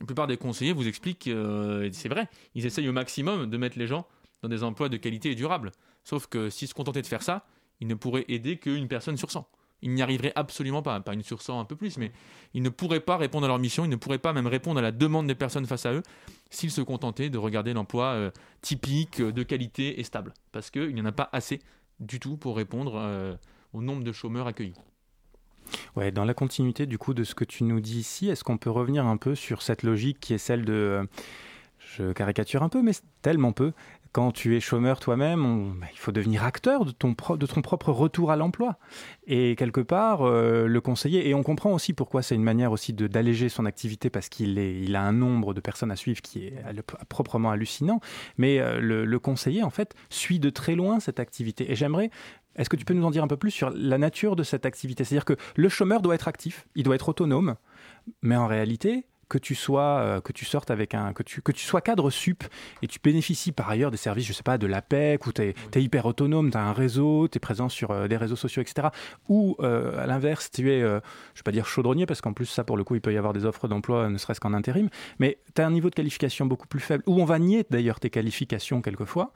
[0.00, 3.78] La plupart des conseillers vous expliquent, euh, c'est vrai, ils essayent au maximum de mettre
[3.78, 4.08] les gens
[4.42, 5.70] dans des emplois de qualité et durables.
[6.02, 7.46] Sauf que s'ils se contentaient de faire ça,
[7.84, 9.46] ils ne pourraient aider qu'une personne sur 100.
[9.82, 12.12] Ils n'y arriveraient absolument pas, pas une sur 100 un peu plus, mais
[12.54, 14.82] ils ne pourraient pas répondre à leur mission, ils ne pourraient pas même répondre à
[14.82, 16.02] la demande des personnes face à eux
[16.48, 18.30] s'ils se contentaient de regarder l'emploi euh,
[18.62, 20.32] typique, de qualité et stable.
[20.50, 21.60] Parce qu'il n'y en a pas assez
[22.00, 23.36] du tout pour répondre euh,
[23.74, 24.72] au nombre de chômeurs accueillis.
[25.94, 28.56] Ouais, dans la continuité du coup de ce que tu nous dis ici, est-ce qu'on
[28.56, 31.04] peut revenir un peu sur cette logique qui est celle de, euh,
[31.78, 33.72] je caricature un peu, mais tellement peu,
[34.14, 38.36] quand tu es chômeur toi-même, bah, il faut devenir acteur de ton, propre retour à
[38.36, 38.78] l'emploi.
[39.26, 42.92] Et quelque part, euh, le conseiller, et on comprend aussi pourquoi c'est une manière aussi
[42.92, 46.62] d'alléger son activité parce qu'il il a un nombre de personnes à suivre qui est
[47.08, 47.98] proprement hallucinant,
[48.38, 51.72] mais le, le, conseiller, en fait, suit de très loin cette activité.
[51.72, 52.10] Et j'aimerais
[52.56, 54.64] est-ce que tu peux nous en dire un peu plus sur la nature de cette
[54.64, 55.02] activité?
[55.02, 57.56] C'est-à-dire que le chômeur doit être actif, il doit être autonome,
[58.22, 61.52] mais en réalité, que tu sois euh, que tu sortes avec un que tu que
[61.52, 62.44] tu sois cadre sup
[62.82, 65.54] et tu bénéficies par ailleurs des services je sais pas de l'APEC ou tu es,
[65.76, 68.88] hyper autonome tu as un réseau tu es présent sur euh, des réseaux sociaux etc
[69.28, 72.64] ou euh, à l'inverse tu es je vais pas dire chaudronnier parce qu'en plus ça
[72.64, 75.38] pour le coup il peut y avoir des offres d'emploi ne serait-ce qu'en intérim mais
[75.54, 78.10] tu as un niveau de qualification beaucoup plus faible ou on va nier d'ailleurs tes
[78.10, 79.32] qualifications quelquefois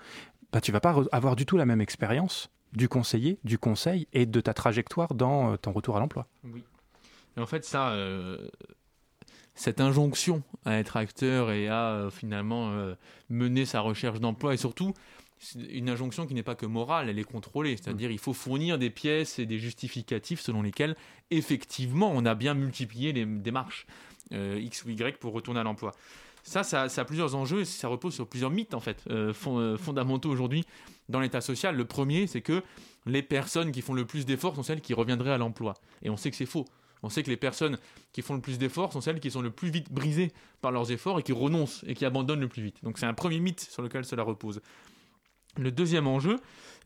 [0.53, 4.27] bah tu vas pas avoir du tout la même expérience du conseiller, du conseil et
[4.27, 6.27] de ta trajectoire dans ton retour à l'emploi.
[6.45, 6.65] Oui.
[7.39, 7.95] en fait, ça,
[9.59, 12.73] cette injonction à être acteur et à euh, finalement
[13.29, 14.95] mener sa recherche d'emploi et surtout
[15.71, 17.77] une injonction qui n'est pas que morale, elle est contrôlée.
[17.77, 20.97] C'est-à-dire il faut fournir des pièces et des justificatifs selon lesquels
[21.31, 23.87] effectivement on a bien multiplié les démarches
[24.33, 25.93] X ou Y pour retourner à l'emploi.
[26.43, 30.65] Ça, ça, a plusieurs enjeux et ça repose sur plusieurs mythes en fait fondamentaux aujourd'hui
[31.09, 31.77] dans l'état social.
[31.77, 32.63] Le premier, c'est que
[33.07, 35.75] les personnes qui font le plus d'efforts sont celles qui reviendraient à l'emploi.
[36.03, 36.67] Et on sait que c'est faux.
[37.03, 37.79] On sait que les personnes
[38.13, 40.91] qui font le plus d'efforts sont celles qui sont le plus vite brisées par leurs
[40.91, 42.83] efforts et qui renoncent et qui abandonnent le plus vite.
[42.83, 44.61] Donc c'est un premier mythe sur lequel cela repose.
[45.57, 46.39] Le deuxième enjeu,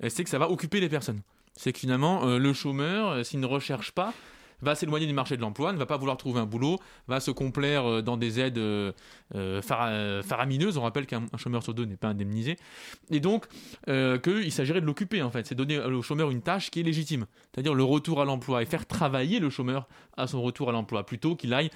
[0.03, 1.20] euh, c'est que ça va occuper les personnes.
[1.57, 4.14] C'est que finalement, euh, le chômeur, euh, s'il ne recherche pas,
[4.62, 7.31] va s'éloigner du marché de l'emploi, ne va pas vouloir trouver un boulot, va se
[7.31, 8.92] complaire euh, dans des aides euh,
[9.35, 10.79] euh, faramineuses.
[10.79, 12.57] On rappelle qu'un chômeur sur deux n'est pas indemnisé.
[13.11, 13.46] Et donc,
[13.87, 15.46] qu'il s'agirait de l'occuper, en fait.
[15.46, 18.66] C'est donner au chômeur une tâche qui est légitime, c'est-à-dire le retour à l'emploi et
[18.66, 21.70] faire travailler le chômeur à son retour à l'emploi, plutôt qu'il aille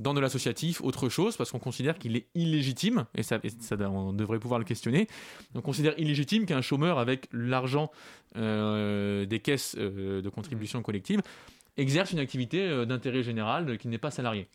[0.00, 3.38] dans de l'associatif, autre chose, parce qu'on considère qu'il est illégitime, et ça,
[3.80, 5.06] on devrait pouvoir le questionner,
[5.54, 7.90] on considère illégitime qu'un chômeur avec l'argent
[8.34, 11.20] des caisses de contribution collective
[11.76, 14.48] exerce une activité euh, d'intérêt général qui n'est pas salarié.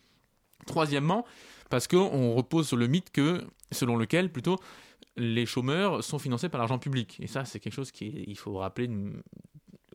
[0.65, 1.25] Troisièmement,
[1.69, 4.57] parce qu'on repose sur le mythe que, selon lequel, plutôt,
[5.15, 7.17] les chômeurs sont financés par l'argent public.
[7.19, 8.89] Et ça, c'est quelque chose qu'il faut rappeler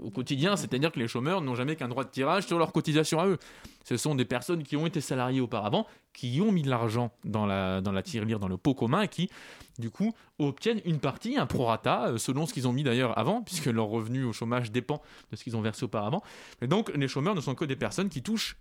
[0.00, 3.20] au quotidien, c'est-à-dire que les chômeurs n'ont jamais qu'un droit de tirage sur leur cotisation
[3.20, 3.38] à eux.
[3.84, 7.46] Ce sont des personnes qui ont été salariées auparavant, qui ont mis de l'argent dans
[7.46, 9.30] la, dans la tirelire, dans le pot commun, et qui,
[9.78, 13.42] du coup, obtiennent une partie, un prorata, euh, selon ce qu'ils ont mis d'ailleurs avant,
[13.42, 16.22] puisque leur revenu au chômage dépend de ce qu'ils ont versé auparavant.
[16.60, 18.56] Et donc, les chômeurs ne sont que des personnes qui touchent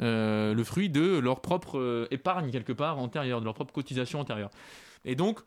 [0.00, 4.20] euh, le fruit de leur propre euh, épargne, quelque part, antérieure, de leur propre cotisation
[4.20, 4.50] antérieure.
[5.04, 5.40] Et donc,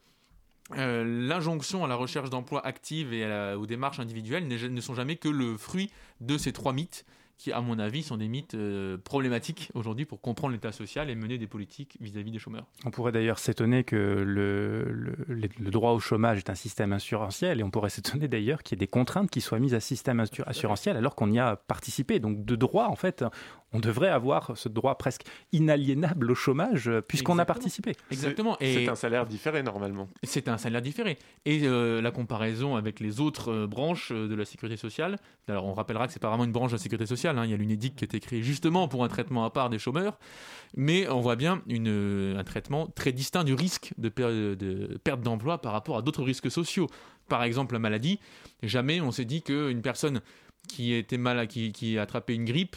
[0.75, 3.25] euh, l'injonction à la recherche d'emploi active et
[3.55, 7.05] aux démarches individuelles ne sont jamais que le fruit de ces trois mythes
[7.37, 11.15] qui, à mon avis, sont des mythes euh, problématiques aujourd'hui pour comprendre l'état social et
[11.15, 12.65] mener des politiques vis-à-vis des chômeurs.
[12.85, 17.63] On pourrait d'ailleurs s'étonner que le, le, droit au chômage est un système assurantiel et
[17.63, 20.97] on pourrait s'étonner d'ailleurs qu'il y ait des contraintes qui soient mises à système assurantiel
[20.97, 22.19] alors qu'on y a participé.
[22.19, 23.23] Donc de droit, en fait,
[23.73, 27.93] on devrait avoir ce droit presque inaliénable au chômage euh, puisqu'on a participé.
[28.11, 28.57] Exactement.
[28.61, 30.07] C'est un salaire différé normalement.
[30.23, 31.17] C'est un salaire différé.
[31.45, 35.73] Et euh, la comparaison avec les autres euh, branches de la sécurité sociale, alors on
[35.73, 37.45] rappellera que c'est pas vraiment une branche de la sécurité sociale, hein.
[37.45, 40.17] il y a l'UNEDIC qui est écrit justement pour un traitement à part des chômeurs,
[40.75, 44.09] mais on voit bien un traitement très distinct du risque de,
[45.03, 46.87] perte d'emploi par rapport à d'autres risques sociaux.
[47.27, 48.19] Par exemple, la maladie.
[48.63, 50.21] Jamais on s'est dit qu'une personne
[50.67, 52.75] qui était qui, a attrapé une grippe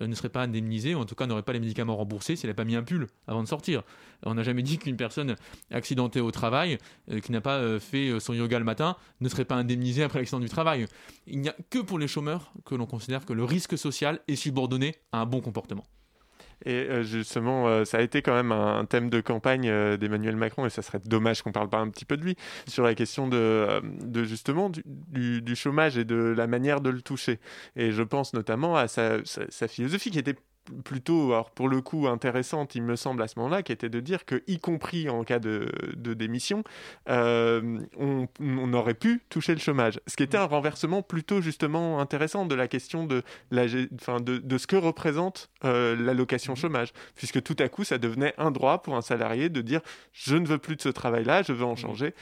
[0.00, 2.50] ne serait pas indemnisée, ou en tout cas n'aurait pas les médicaments remboursés si elle
[2.50, 3.82] n'a pas mis un pull avant de sortir.
[4.24, 5.36] On n'a jamais dit qu'une personne
[5.70, 6.78] accidentée au travail,
[7.10, 10.18] euh, qui n'a pas euh, fait son yoga le matin, ne serait pas indemnisée après
[10.18, 10.86] l'accident du travail.
[11.26, 14.36] Il n'y a que pour les chômeurs que l'on considère que le risque social est
[14.36, 15.84] subordonné à un bon comportement.
[16.64, 20.36] Et euh, justement, euh, ça a été quand même un, thème de campagne euh, d'Emmanuel
[20.36, 22.94] Macron, et ça serait dommage qu'on parle pas un petit peu de lui, sur la
[22.94, 23.80] question de,
[24.24, 27.40] justement du, chômage et de la manière de le toucher.
[27.76, 29.20] Et je pense notamment à sa,
[29.68, 30.36] philosophie qui était
[30.84, 34.00] plutôt, alors pour le coup, intéressante, il me semble, à ce moment-là, qui était de
[34.00, 36.64] dire que, y compris en cas de, démission,
[37.08, 40.00] euh, on, aurait pu toucher le chômage.
[40.06, 44.58] Ce qui était un renversement plutôt, justement, intéressant de la question de, la, enfin, de,
[44.58, 48.96] ce que représente euh, l'allocation chômage, puisque tout à coup, ça devenait un droit pour
[48.96, 49.80] un salarié de dire
[50.12, 52.14] je ne veux plus de ce travail-là, je veux en changer.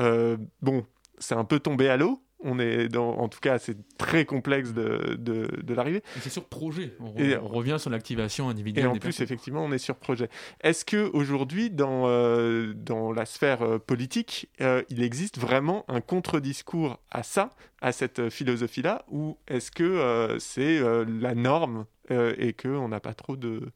[0.00, 0.86] Euh, bon,
[1.18, 4.72] c'est un peu tombé à l'eau, on est dans, en tout cas, c'est très complexe
[4.72, 6.02] de, de, l'arrivée.
[6.20, 6.94] C'est sur projet.
[7.00, 8.84] On, et, on, revient sur l'activation individuelle.
[8.84, 10.28] Et en plus, effectivement, on est sur projet.
[10.60, 16.02] Est-ce que aujourd'hui, dans, euh, dans la sphère euh, politique, euh, il existe vraiment un
[16.02, 23.00] contre-discours à ça, à cette philosophie-là, ou est-ce que c'est la norme et qu'on n'a
[23.00, 23.70] pas trop de...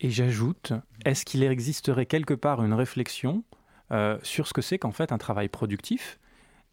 [0.00, 0.72] Et j'ajoute,
[1.04, 3.44] est-ce qu'il existerait quelque part une réflexion
[4.22, 6.18] sur ce que c'est qu'en fait un travail productif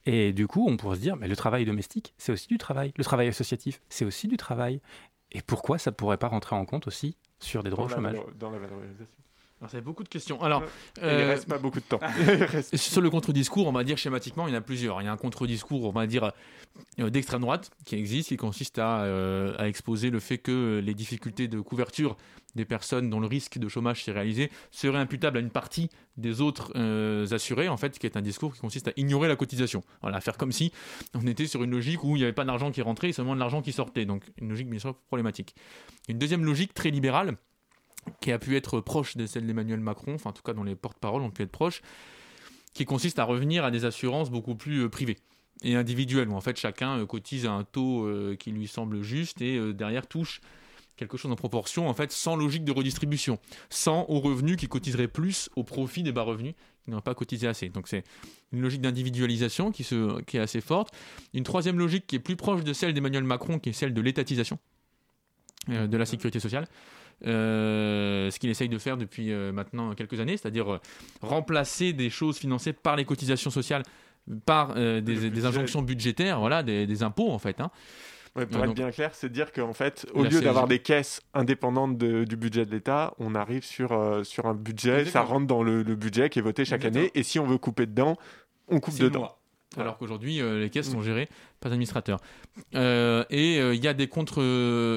[0.05, 2.93] et du coup, on pourrait se dire, mais le travail domestique, c'est aussi du travail.
[2.97, 4.81] Le travail associatif, c'est aussi du travail.
[5.31, 8.17] Et pourquoi ça ne pourrait pas rentrer en compte aussi sur des droits au chômage?
[8.37, 9.07] Dans la valorisation.
[9.67, 10.41] Fait beaucoup de questions.
[10.41, 10.63] Alors,
[10.97, 11.99] il ne euh, reste pas beaucoup de temps.
[12.73, 15.01] sur le contre-discours, on va dire schématiquement, il y en a plusieurs.
[15.01, 16.31] Il y a un contre-discours, on va dire,
[16.99, 20.93] euh, d'extrême droite qui existe, qui consiste à, euh, à, exposer le fait que les
[20.93, 22.17] difficultés de couverture
[22.55, 26.41] des personnes dont le risque de chômage s'est réalisé seraient imputables à une partie des
[26.41, 26.71] autres
[27.33, 29.83] assurés, en fait, qui est un discours qui consiste à ignorer la cotisation.
[30.01, 30.71] Voilà, faire comme si
[31.15, 33.33] on était sur une logique où il n'y avait pas d'argent qui rentrait et seulement
[33.33, 34.05] de l'argent qui sortait.
[34.05, 35.55] Donc, une logique bien sûr problématique.
[36.09, 37.37] Une deuxième logique très libérale
[38.21, 40.75] qui a pu être proche de celle d'Emmanuel Macron, enfin en tout cas dont les
[40.75, 41.81] porte-paroles ont pu être proches,
[42.73, 45.17] qui consiste à revenir à des assurances beaucoup plus euh, privées
[45.63, 49.01] et individuelles, où en fait chacun euh, cotise à un taux euh, qui lui semble
[49.01, 50.41] juste et derrière touche
[50.95, 53.39] quelque chose en proportion, en fait, sans logique de redistribution,
[53.71, 56.53] sans aux revenus qui cotiseraient plus au profit des bas revenus
[56.85, 57.69] qui n'ont pas cotisé assez.
[57.69, 58.03] Donc c'est
[58.51, 59.83] une logique d'individualisation qui,
[60.27, 60.93] qui est assez forte.
[61.33, 64.01] Une troisième logique qui est plus proche de celle d'Emmanuel Macron, qui est celle de
[64.01, 64.59] l'étatisation
[65.67, 66.67] de la sécurité sociale.
[67.25, 70.79] Euh, ce qu'il essaye de faire depuis euh, maintenant quelques années, c'est-à-dire euh,
[71.21, 73.83] remplacer des choses financées par les cotisations sociales
[74.45, 77.59] par des, injonctions budgétaires, voilà, des, impôts en fait.
[77.59, 77.69] Hein.
[78.33, 82.37] pour être bien clair, c'est dire qu'en fait, au lieu d'avoir des caisses indépendantes du
[82.37, 86.39] budget de l'État, on arrive sur, sur un budget, ça rentre dans le, budget qui
[86.39, 88.15] est voté chaque année, et si on veut couper dedans,
[88.69, 89.35] on coupe dedans.
[89.75, 91.27] Alors qu'aujourd'hui, les caisses sont gérées
[91.59, 92.21] par administrateurs.
[92.73, 94.41] et il y a des contre,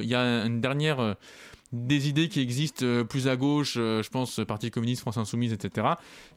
[0.05, 1.16] il y a une dernière
[1.72, 5.52] des idées qui existent euh, plus à gauche, euh, je pense Parti communiste, France Insoumise,
[5.52, 5.87] etc.,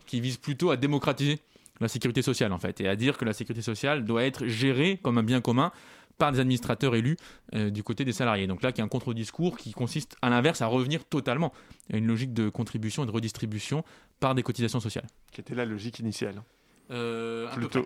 [0.06, 1.40] qui visent plutôt à démocratiser
[1.80, 5.00] la sécurité sociale en fait, et à dire que la sécurité sociale doit être gérée
[5.02, 5.72] comme un bien commun
[6.18, 7.16] par des administrateurs élus
[7.54, 8.48] euh, du côté des salariés.
[8.48, 11.54] Donc là, il y a un contre-discours qui consiste à l'inverse à revenir totalement
[11.94, 13.86] à une logique de contribution et de redistribution
[14.20, 15.08] par des cotisations sociales.
[15.32, 16.44] Qui était la logique initiale.
[16.90, 17.86] plutôt.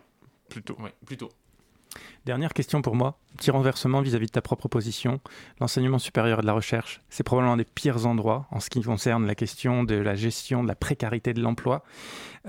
[0.50, 0.76] Plutôt.
[0.80, 1.30] Ouais, plutôt.
[2.26, 5.20] Dernière question pour moi, petit renversement vis-à-vis de ta propre position.
[5.60, 8.82] L'enseignement supérieur et de la recherche, c'est probablement un des pires endroits en ce qui
[8.82, 11.84] concerne la question de la gestion de la précarité de l'emploi.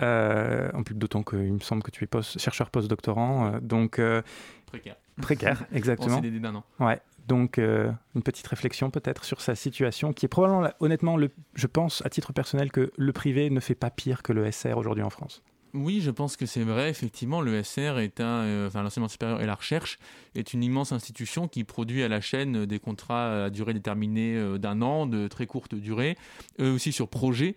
[0.00, 3.98] Euh, en plus, d'autant qu'il me semble que tu es post chercheur postdoctorant, euh, donc
[3.98, 4.22] euh,
[4.66, 4.96] précaire.
[5.20, 6.20] Précaire, exactement.
[6.22, 6.64] C'est d'un an.
[6.80, 7.00] Ouais.
[7.26, 12.04] Donc, une petite réflexion peut-être sur sa situation, qui est probablement, honnêtement, le, je pense
[12.04, 15.08] à titre personnel que le privé ne fait pas pire que le SR aujourd'hui en
[15.08, 15.42] France.
[15.74, 16.88] Oui, je pense que c'est vrai.
[16.88, 19.98] Effectivement, le SR est un, euh, l'enseignement supérieur et la recherche
[20.36, 24.56] est une immense institution qui produit à la chaîne des contrats à durée déterminée euh,
[24.56, 26.16] d'un an, de très courte durée,
[26.60, 27.56] eux aussi sur projet.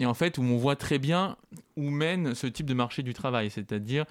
[0.00, 1.36] Et en fait, où on voit très bien
[1.76, 4.06] où mène ce type de marché du travail, c'est-à-dire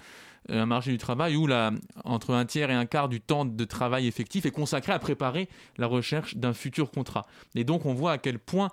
[0.48, 1.72] euh, un marché du travail où la,
[2.04, 5.50] entre un tiers et un quart du temps de travail effectif est consacré à préparer
[5.76, 7.26] la recherche d'un futur contrat.
[7.54, 8.70] Et donc, on voit à quel point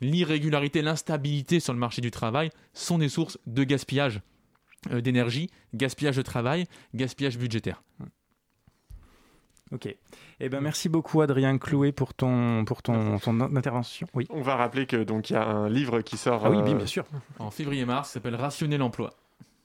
[0.00, 4.20] l'irrégularité, l'instabilité sur le marché du travail sont des sources de gaspillage
[4.92, 7.82] euh, d'énergie, gaspillage de travail, gaspillage budgétaire.
[9.72, 9.94] Ok.
[10.40, 13.18] Eh ben, merci beaucoup Adrien Clouet pour ton, pour ton,
[13.56, 14.06] intervention.
[14.14, 14.26] Oui.
[14.30, 16.46] On va rappeler que donc il y a un livre qui sort.
[16.46, 17.04] Ah oui, bien, euh, sûr.
[17.38, 19.10] En février-mars, s'appelle Rationner l'emploi.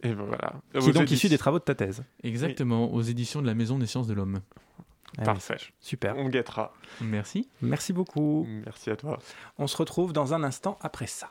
[0.01, 0.55] Et voilà.
[0.77, 2.03] Qui est donc issu des travaux de ta thèse.
[2.23, 4.41] Exactement, aux éditions de la Maison des sciences de l'homme.
[5.17, 5.57] Parfait.
[5.79, 6.17] Super.
[6.17, 6.73] On guettera.
[7.01, 7.49] Merci.
[7.61, 8.45] Merci beaucoup.
[8.65, 9.19] Merci à toi.
[9.57, 11.29] On se retrouve dans un instant après ça.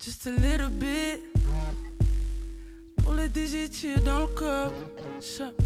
[0.00, 1.22] Just a little bit.
[3.02, 4.72] Pour les digits dans le corps.
[5.20, 5.62] Simple.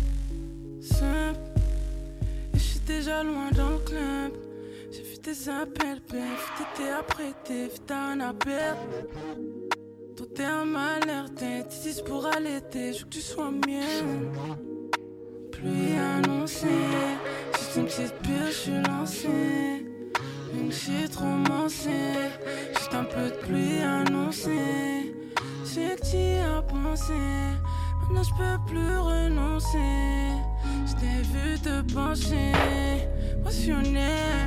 [2.54, 4.51] Et je suis déjà loin dans le club.
[5.24, 8.76] J'ai tes appels, bref, t'étais apprêté, t'as un appel.
[10.16, 11.64] Toi t'es un malheur, t'es
[12.04, 14.32] pour allaiter, je veux que tu sois mienne.
[15.52, 16.66] Pluie annoncée,
[17.56, 19.86] juste une petite pure, je suis lancée.
[20.54, 22.30] Une petite romancée,
[22.76, 25.14] juste un peu de pluie annoncée.
[26.68, 27.12] pensé.
[28.00, 30.32] Maintenant je peux plus renoncer.
[30.86, 32.52] Je t'ai vu te pencher,
[33.44, 34.42] passionné.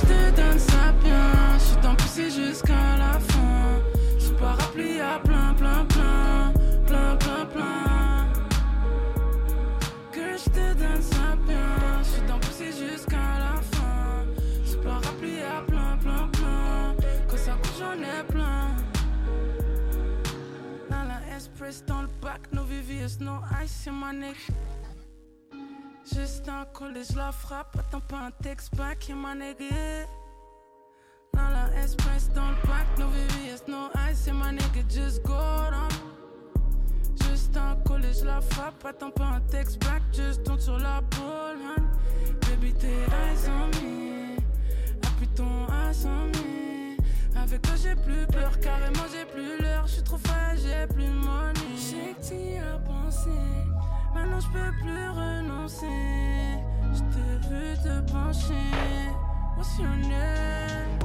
[0.00, 1.58] Je te donne ça bien.
[1.58, 3.82] Je suis t'en pousser jusqu'à la fin.
[4.18, 6.52] Sous parapluie à plein, plein, plein,
[6.86, 8.26] plein, plein, plein.
[10.10, 12.02] Que je te donne ça bien.
[12.02, 14.24] Je suis pousser jusqu'à la fin.
[14.64, 16.96] Sous parapluie à plein, plein, plein.
[17.28, 18.68] Quand ça coûte, j'en ai plein.
[20.88, 24.36] Dans la express dans le bac, no VVS, no ice, c'est ma neck.
[26.14, 30.06] Juste un collège, la frappe, attends pas un texte back, et ma nigga.
[31.32, 35.32] Dans la express dans le bac, no VVS, no ice, c'est ma nigga, just go
[35.32, 35.88] down.
[37.22, 41.58] Juste un collège, la frappe, attends pas un texte back, juste tourne sur la pole,
[41.58, 41.88] man.
[42.42, 44.36] Baby, tes eyes on me,
[45.06, 46.96] appuie ton ass on me.
[47.40, 51.08] Avec toi j'ai plus peur, carrément j'ai plus l'heure, je suis trop frais, j'ai plus
[51.08, 51.54] money.
[51.76, 53.30] J'ai que t'y as pensé,
[54.14, 55.86] maintenant je peux plus renoncer.
[56.92, 58.70] Je t'ai vu te pencher,
[60.08, 60.98] name?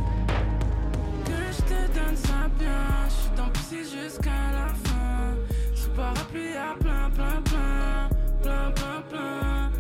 [1.26, 5.36] Que je te donne ça bien, je suis dans jusqu'à la fin.
[5.74, 8.10] Sous parapluie à plein, plein, plein,
[8.42, 9.72] plein, plein, plein.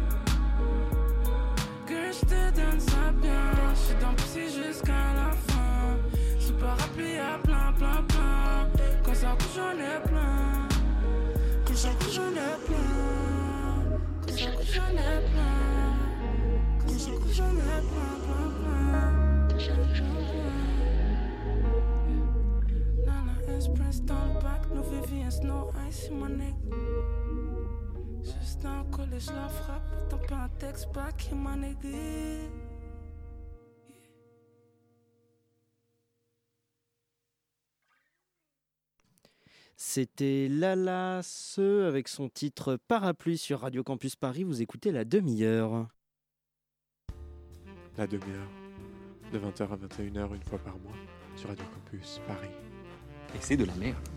[1.86, 4.16] Que je te donne ça bien, je suis dans
[4.64, 5.98] jusqu'à la fin.
[6.40, 8.70] Sous parapluie à plein, plein, plein.
[9.04, 10.68] Quand ça couche, j'en ai plein.
[11.66, 12.85] Quand ça couche, j'en ai plein.
[14.46, 14.80] Couche,
[23.56, 26.56] Express dans le bac, no VVS, no ice, mon neck.
[28.24, 32.64] Juste un collège, la frappe, attends pas un texte back, ma nigga.
[39.78, 44.44] C'était Lala Ce avec son titre Parapluie sur Radio Campus Paris.
[44.44, 45.88] Vous écoutez la demi-heure.
[47.98, 48.50] La demi-heure,
[49.34, 50.96] de 20h à 21h une fois par mois,
[51.36, 52.52] sur Radio Campus Paris.
[53.36, 54.14] Et c'est de la merde.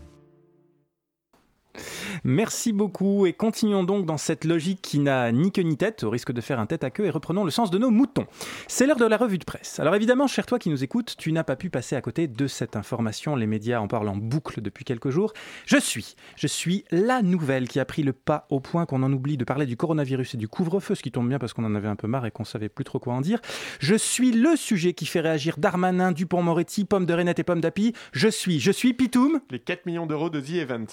[2.23, 6.09] Merci beaucoup et continuons donc dans cette logique qui n'a ni queue ni tête, au
[6.09, 8.25] risque de faire un tête à queue, et reprenons le sens de nos moutons.
[8.67, 9.79] C'est l'heure de la revue de presse.
[9.79, 12.47] Alors évidemment, cher toi qui nous écoutes, tu n'as pas pu passer à côté de
[12.47, 15.33] cette information, les médias en parlent en boucle depuis quelques jours.
[15.65, 19.13] Je suis, je suis la nouvelle qui a pris le pas au point qu'on en
[19.13, 21.75] oublie de parler du coronavirus et du couvre-feu, ce qui tombe bien parce qu'on en
[21.75, 23.39] avait un peu marre et qu'on savait plus trop quoi en dire.
[23.79, 27.93] Je suis le sujet qui fait réagir Darmanin, Dupont-Moretti, Pomme de Renette et Pomme d'Api.
[28.11, 29.39] Je suis, je suis Pitoum.
[29.51, 30.87] Les 4 millions d'euros de The Event.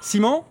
[0.00, 0.44] Simon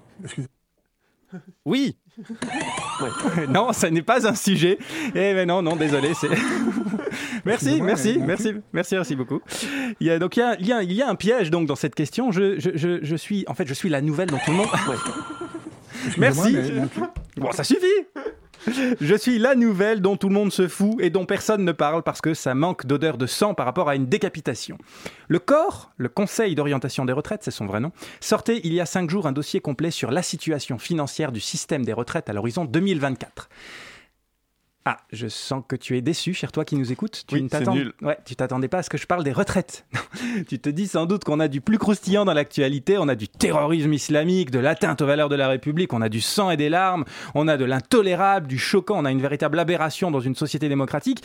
[1.65, 1.97] Oui,
[3.49, 4.77] Non, ça n'est pas un sujet.
[5.15, 6.13] Eh ben non, non, désolé.
[6.13, 6.29] C'est...
[7.45, 9.41] merci, merci, merci, merci, merci beaucoup.
[9.99, 11.49] Il y a donc il y a, il y a- il y a un piège
[11.49, 12.31] donc dans cette question.
[12.31, 14.67] Je, je, je, je suis, en fait, je suis la nouvelle dont tout le monde.
[16.17, 16.57] merci.
[17.37, 17.85] Bon, ça suffit.
[19.01, 22.03] Je suis la nouvelle dont tout le monde se fout et dont personne ne parle
[22.03, 24.77] parce que ça manque d'odeur de sang par rapport à une décapitation.
[25.27, 28.85] Le corps, le Conseil d'orientation des retraites, c'est son vrai nom, sortait il y a
[28.85, 32.65] cinq jours un dossier complet sur la situation financière du système des retraites à l'horizon
[32.65, 33.49] 2024.
[34.83, 37.23] Ah, je sens que tu es déçu, cher toi qui nous écoutes.
[37.27, 37.75] Tu Oui, t'attends-.
[38.01, 39.85] Ouais, tu t'attendais pas à ce que je parle des retraites.
[40.47, 43.27] Tu te dis sans doute qu'on a du plus croustillant dans l'actualité, on a du
[43.27, 46.69] terrorisme islamique, de l'atteinte aux valeurs de la République, on a du sang et des
[46.69, 50.67] larmes, on a de l'intolérable, du choquant, on a une véritable aberration dans une société
[50.67, 51.23] démocratique.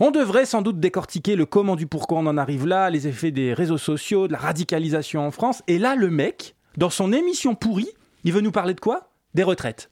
[0.00, 3.30] On devrait sans doute décortiquer le comment du pourquoi on en arrive là, les effets
[3.30, 5.62] des réseaux sociaux, de la radicalisation en France.
[5.68, 7.90] Et là, le mec, dans son émission pourrie,
[8.24, 9.10] il veut nous parler de quoi?
[9.34, 9.90] Des retraites.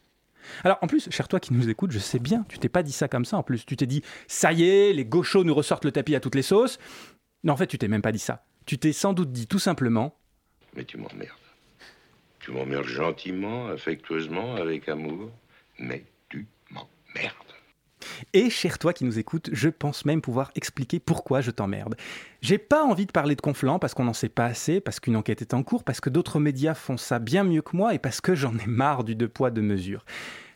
[0.64, 2.92] Alors en plus, cher toi qui nous écoute, je sais bien, tu t'es pas dit
[2.92, 3.64] ça comme ça en plus.
[3.66, 6.42] Tu t'es dit, ça y est, les gauchos nous ressortent le tapis à toutes les
[6.42, 6.78] sauces.
[7.42, 8.44] Non, en fait, tu t'es même pas dit ça.
[8.66, 10.16] Tu t'es sans doute dit tout simplement,
[10.74, 11.38] Mais tu m'emmerdes.
[12.40, 15.30] Tu m'emmerdes gentiment, affectueusement, avec amour,
[15.78, 17.43] mais tu m'emmerdes.
[18.32, 21.96] Et cher toi qui nous écoute, je pense même pouvoir expliquer pourquoi je t'emmerde.
[22.40, 25.16] J'ai pas envie de parler de Conflans parce qu'on n'en sait pas assez, parce qu'une
[25.16, 27.98] enquête est en cours, parce que d'autres médias font ça bien mieux que moi et
[27.98, 30.04] parce que j'en ai marre du deux poids deux mesures.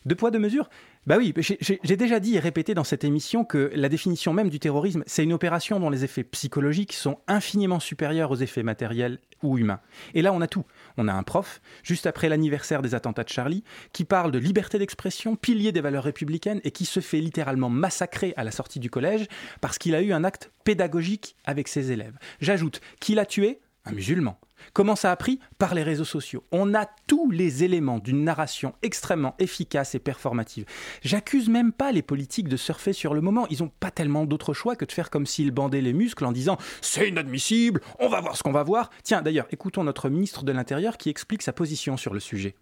[0.04, 0.68] Deux poids deux mesures?
[1.08, 4.60] Bah oui, j'ai- déjà dit et répété dans cette émission que la définition même du
[4.60, 9.56] terrorisme, c'est une opération dont les effets psychologiques sont infiniment supérieurs aux effets matériels ou
[9.56, 9.80] humains.
[10.12, 10.66] Et là, on a tout.
[10.98, 14.78] On a un prof, juste après l'anniversaire des attentats de Charlie, qui parle de liberté
[14.78, 18.90] d'expression, pilier des valeurs républicaines, et qui se fait littéralement massacrer à la sortie du
[18.90, 19.28] collège
[19.62, 22.18] parce qu'il a eu un acte pédagogique avec ses élèves.
[22.42, 24.38] J'ajoute qu'il a tué un musulman.
[24.72, 26.44] Comment ça a pris Par les réseaux sociaux.
[26.52, 30.64] On a tous les éléments d'une narration extrêmement efficace et performative.
[31.02, 33.46] J'accuse même pas les politiques de surfer sur le moment.
[33.50, 36.32] Ils n'ont pas tellement d'autre choix que de faire comme s'ils bandaient les muscles en
[36.32, 38.90] disant c'est inadmissible, on va voir ce qu'on va voir.
[39.02, 42.54] Tiens, d'ailleurs, écoutons notre ministre de l'Intérieur qui explique sa position sur le sujet.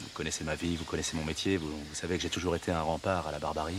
[0.00, 2.82] Vous connaissez ma vie, vous connaissez mon métier, vous savez que j'ai toujours été un
[2.82, 3.74] rempart à la barbarie.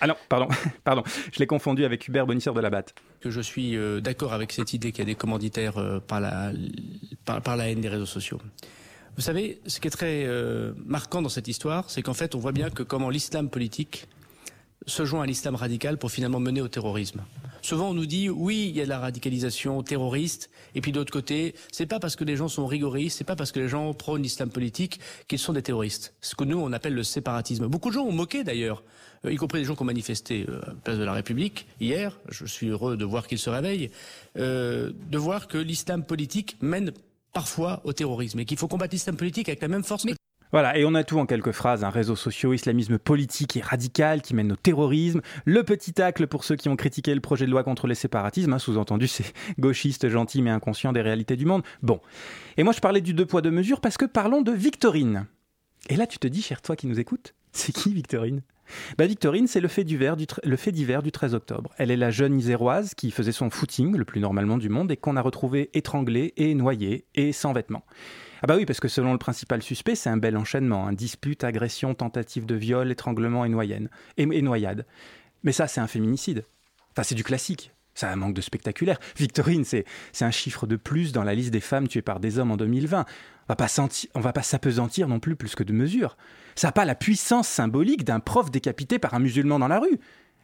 [0.00, 0.48] Ah pardon,
[0.84, 2.94] pardon, je l'ai confondu avec Hubert Bonisseur de la Batte.
[3.20, 6.20] Que je suis euh, d'accord avec cette idée qu'il y a des commanditaires euh, par,
[6.20, 6.52] la,
[7.24, 8.40] par, la haine des réseaux sociaux.
[9.16, 12.38] Vous savez, ce qui est très euh, marquant dans cette histoire, c'est qu'en fait, on
[12.38, 14.06] voit bien que comment l'islam politique
[14.86, 17.22] se joint à l'islam radical pour finalement mener au terrorisme.
[17.62, 21.12] Souvent, on nous dit oui, il y a de la radicalisation terroriste, et puis d'autre
[21.12, 23.92] côté, c'est pas parce que les gens sont rigoristes, c'est pas parce que les gens
[23.92, 26.14] prônent l'islam politique qu'ils sont des terroristes.
[26.20, 27.66] Ce que nous on appelle le séparatisme.
[27.66, 28.84] Beaucoup de gens ont moqué d'ailleurs,
[29.24, 31.66] euh, y compris des gens qui ont manifesté euh, à la place de la République
[31.80, 32.20] hier.
[32.28, 33.90] Je suis heureux de voir qu'ils se réveillent,
[34.38, 36.92] euh, de voir que l'islam politique mène
[37.32, 40.04] parfois au terrorisme et qu'il faut combattre l'islam politique avec la même force.
[40.04, 40.12] Que...
[40.56, 44.22] Voilà, et on a tout en quelques phrases, un réseau social, islamisme politique et radical
[44.22, 47.50] qui mène au terrorisme, le petit tacle pour ceux qui ont critiqué le projet de
[47.50, 51.62] loi contre les séparatismes, hein, sous-entendu c'est gauchiste, gentil mais inconscient des réalités du monde.
[51.82, 52.00] Bon,
[52.56, 55.26] et moi je parlais du deux poids deux mesures parce que parlons de Victorine.
[55.90, 58.40] Et là tu te dis, cher toi qui nous écoutes, c'est qui Victorine?
[58.96, 61.74] Bah Victorine, c'est le fait, divers du du 13 octobre.
[61.76, 64.96] Elle est la jeune iséroise qui faisait son footing le plus normalement du monde et
[64.96, 67.84] qu'on a retrouvé étranglée et noyée et sans vêtements.
[68.46, 70.86] Ah bah oui, parce que selon le principal suspect, c'est un bel enchaînement.
[70.86, 70.92] Hein.
[70.92, 74.86] Dispute, agression, tentative de viol, étranglement et, noyade.
[75.42, 76.44] Mais ça, c'est un féminicide.
[76.92, 77.72] Enfin, c'est du classique.
[77.94, 79.00] Ça manque de spectaculaire.
[79.16, 79.84] Victorine, c'est
[80.20, 83.04] un chiffre de plus dans la liste des femmes tuées par des hommes en 2020.
[83.48, 83.66] On va
[84.14, 86.16] on va pas s'apesantir non plus plus que de mesure.
[86.54, 89.98] Ça n'a pas la puissance symbolique d'un prof décapité par un musulman dans la rue.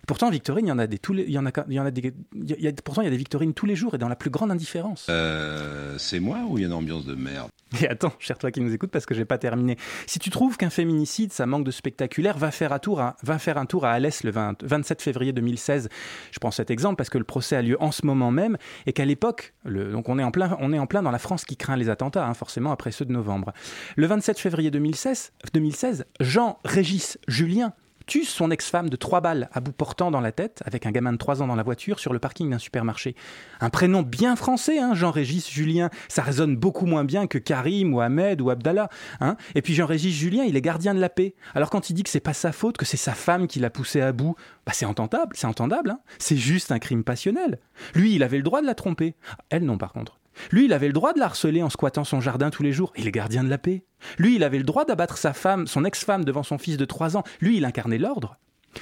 [0.07, 1.81] Pourtant, Victorine, il y en a des tous les, il y en a, il y
[1.81, 3.95] en a des, il y a, pourtant il y a des Victorines tous les jours
[3.95, 5.07] et dans la plus grande indifférence.
[5.09, 7.49] Euh, c'est moi ou il y a une ambiance de merde?
[7.81, 9.77] Et attends, cher toi qui nous écoute, parce que j'ai pas terminé.
[10.07, 13.39] Si tu trouves qu'un féminicide, ça manque de spectaculaire, va faire un tour à, va
[13.39, 15.89] faire un tour à Alès le 20, 27 février 2016.
[16.33, 18.93] Je prends cet exemple parce que le procès a lieu en ce moment même et
[18.93, 21.57] qu'à l'époque, donc on est en plein, on est en plein dans la France qui
[21.57, 23.53] craint les attentats, hein, forcément après ceux de novembre.
[23.97, 27.73] Le 27 février 2016, 2016 Jean-Régis Julien
[28.07, 31.13] tue son ex-femme de trois balles à bout portant dans la tête, avec un gamin
[31.13, 33.15] de trois ans dans la voiture, sur le parking d'un supermarché.
[33.61, 35.91] Un prénom bien français, hein, Jean-Régis Julien.
[36.09, 38.89] Ça résonne beaucoup moins bien que Karim ou Ahmed ou Abdallah.
[39.21, 39.37] Hein.
[39.55, 41.35] Et puis Jean-Régis Julien, il est gardien de la paix.
[41.55, 43.71] Alors quand il dit que c'est pas sa faute, que c'est sa femme qui l'a
[43.71, 44.35] poussé à bout,
[44.67, 45.91] bah c'est entendable, c'est entendable.
[45.91, 46.01] Hein.
[46.19, 47.59] C'est juste un crime passionnel.
[47.95, 49.15] Lui, il avait le droit de la tromper.
[49.51, 50.22] Elle non, par contre.
[50.51, 52.93] Lui, il avait le droit de la harceler en squattant son jardin tous les jours.
[52.97, 53.85] Il est gardien de la paix.
[54.19, 57.17] Lui, il avait le droit d'abattre sa femme, son ex-femme, devant son fils de 3
[57.17, 57.25] ans.
[57.41, 58.37] Lui, il incarnait l'ordre.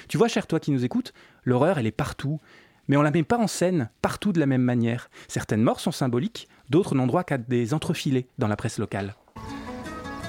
[0.09, 1.13] Tu vois, cher toi qui nous écoutes,
[1.45, 2.39] l'horreur, elle est partout.
[2.89, 5.11] Mais on la met pas en scène, partout de la même manière.
[5.29, 9.15] Certaines morts sont symboliques, d'autres n'ont droit qu'à des entrefilés dans la presse locale.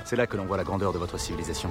[0.05, 1.69] C'est là que l'on voit la grandeur de votre civilisation.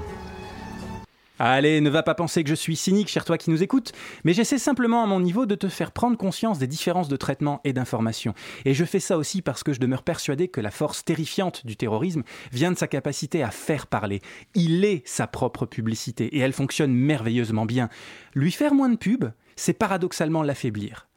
[1.42, 3.92] Allez, ne va pas penser que je suis cynique, cher toi qui nous écoutes,
[4.24, 7.62] mais j'essaie simplement à mon niveau de te faire prendre conscience des différences de traitement
[7.64, 8.34] et d'information.
[8.66, 11.78] Et je fais ça aussi parce que je demeure persuadé que la force terrifiante du
[11.78, 14.20] terrorisme vient de sa capacité à faire parler.
[14.54, 17.88] Il est sa propre publicité et elle fonctionne merveilleusement bien.
[18.34, 19.24] Lui faire moins de pub,
[19.56, 21.08] c'est paradoxalement l'affaiblir.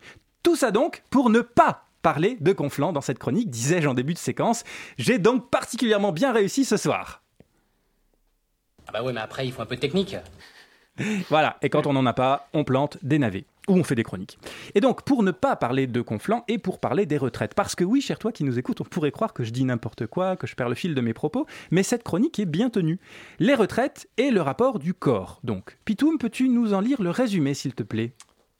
[0.42, 4.14] Tout ça donc pour ne pas parler de Conflant dans cette chronique, disais-je en début
[4.14, 4.64] de séquence.
[4.98, 7.23] J'ai donc particulièrement bien réussi ce soir.
[8.88, 10.16] Ah bah ouais, mais après, il faut un peu de technique.
[11.30, 13.46] Voilà, et quand on n'en a pas, on plante des navets.
[13.68, 14.38] Ou on fait des chroniques.
[14.76, 17.86] Et donc, pour ne pas parler de Conflans et pour parler des retraites, parce que
[17.86, 20.48] oui, cher toi qui nous écoute, on pourrait croire que je dis n'importe quoi, que
[20.48, 23.00] je perds le fil de mes propos, mais cette chronique est bien tenue.
[23.40, 25.78] Les retraites et le rapport du corps, donc.
[25.86, 28.12] Pitoum, peux-tu nous en lire le résumé, s'il te plaît?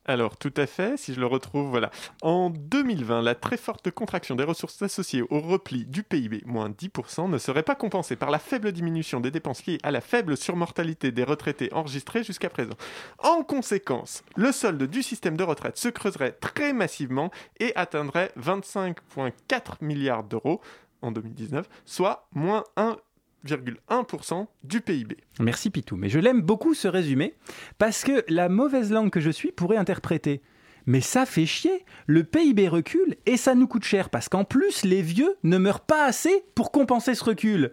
[0.06, 1.90] Alors, tout à fait, si je le retrouve, voilà.
[2.22, 7.30] En 2020, la très forte contraction des ressources associées au repli du PIB, moins 10%,
[7.30, 11.14] ne serait pas compensée par la faible diminution des dépenses liées à la faible surmortalité
[11.14, 12.76] des retraités enregistrés jusqu'à présent.
[13.20, 17.32] En conséquence, le solde du système de retraite se creuserait très massivement
[17.62, 20.60] et atteindrait 25,4 milliards d'euros
[21.02, 22.98] en 2019, soit moins 1
[23.46, 25.18] 1,1% du PIB.
[25.40, 27.34] Merci Pitou, mais je l'aime beaucoup ce résumé,
[27.78, 30.42] parce que la mauvaise langue que je suis pourrait interpréter.
[30.86, 34.84] Mais ça fait chier, le PIB recule et ça nous coûte cher, parce qu'en plus
[34.84, 37.72] les vieux ne meurent pas assez pour compenser ce recul.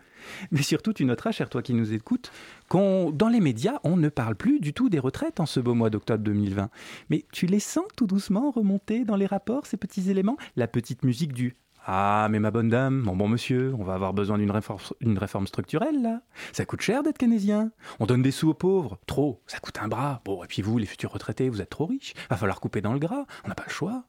[0.53, 2.31] Mais surtout, tu noteras, cher toi qui nous écoutes,
[2.69, 5.75] qu'on, dans les médias, on ne parle plus du tout des retraites en ce beau
[5.75, 6.71] mois d'octobre 2020.
[7.09, 10.37] Mais tu les sens tout doucement remonter dans les rapports, ces petits éléments?
[10.57, 11.57] La petite musique du
[11.87, 16.03] ah, mais ma bonne dame, mon bon monsieur, on va avoir besoin d'une réforme, structurelle,
[16.03, 16.21] là.
[16.53, 17.71] Ça coûte cher d'être keynésien.
[17.99, 18.99] On donne des sous aux pauvres.
[19.07, 19.43] Trop.
[19.47, 20.21] Ça coûte un bras.
[20.25, 22.15] Bon, et puis vous, les futurs retraités, vous êtes trop riches.
[22.29, 23.25] Va falloir couper dans le gras.
[23.45, 24.05] On n'a pas le choix.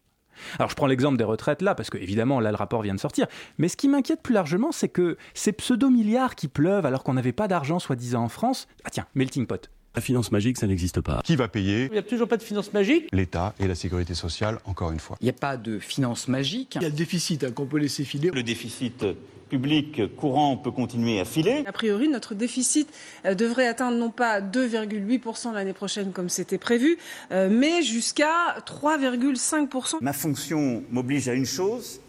[0.58, 3.00] Alors je prends l'exemple des retraites là, parce que évidemment là le rapport vient de
[3.00, 7.14] sortir, mais ce qui m'inquiète plus largement, c'est que ces pseudo-milliards qui pleuvent alors qu'on
[7.14, 9.70] n'avait pas d'argent soi-disant en France, ah tiens, melting pot.
[9.94, 11.22] La finance magique, ça n'existe pas.
[11.22, 11.88] Qui va payer?
[11.88, 15.02] Il n'y a toujours pas de finance magique L'État et la sécurité sociale, encore une
[15.02, 15.18] fois.
[15.20, 16.76] Il n'y a pas de finance magique.
[16.76, 18.32] Il y a le déficit hein, qu'on peut laisser filer.
[18.34, 19.06] Le déficit
[19.50, 21.66] public courant peut continuer à filer.
[21.68, 22.88] A priori, notre déficit
[23.26, 26.98] euh, devrait atteindre non pas 2,8% l'année prochaine comme c'était prévu,
[27.34, 29.96] euh, mais jusqu'à 3,5%.
[30.00, 32.00] Ma fonction m'oblige à une chose,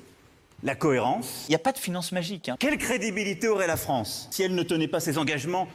[0.63, 1.47] la cohérence.
[1.49, 2.49] Il n'y a pas de finance magique.
[2.49, 2.55] Hein.
[2.61, 5.67] Quelle crédibilité aurait la France si elle ne tenait pas ses engagements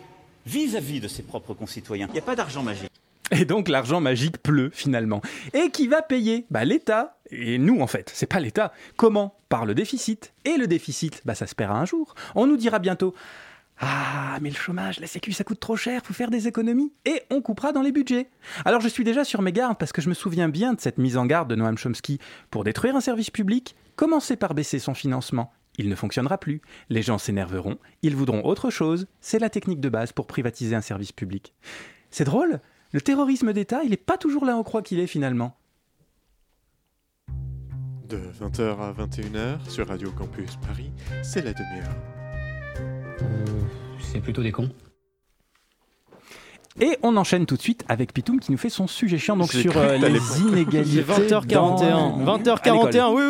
[0.48, 2.92] vis-à-vis -vis de ses propres concitoyens Il n'y a pas d'argent magique.
[3.32, 5.22] Et donc l'argent magique pleut finalement.
[5.54, 6.46] Et qui va payer?
[6.50, 7.18] Bah l'État.
[7.30, 8.72] Et nous en fait, c'est pas l'État.
[8.96, 9.38] Comment?
[9.50, 10.34] Par le déficit.
[10.46, 12.16] Et le déficit, bah ça se paiera un jour.
[12.36, 13.14] On nous dira bientôt
[13.80, 16.92] ah, mais le chômage, la sécu, ça coûte trop cher, faut faire des économies.
[17.06, 18.28] Et on coupera dans les budgets.
[18.66, 20.98] Alors je suis déjà sur mes gardes parce que je me souviens bien de cette
[20.98, 22.18] mise en garde de Noam Chomsky.
[22.50, 25.54] Pour détruire un service public, commencez par baisser son financement.
[25.78, 26.62] Il ne fonctionnera plus.
[26.90, 29.08] Les gens s'énerveront, ils voudront autre chose.
[29.22, 31.54] C'est la technique de base pour privatiser un service public.
[32.10, 32.60] C'est drôle,
[32.92, 35.58] le terrorisme d'État, il n'est pas toujours là on croit qu'il est finalement.
[38.08, 41.96] De 20h à 21h sur Radio Campus Paris, c'est la demi-heure.
[44.00, 44.72] C'est plutôt des cons.
[46.80, 49.52] Et on enchaîne tout de suite avec Pitoum qui nous fait son sujet chiant donc
[49.52, 51.04] sur euh, les inégalités.
[51.08, 51.48] C'est 20h41.
[51.50, 53.16] dans- 20h41, à l'école.
[53.16, 53.24] oui,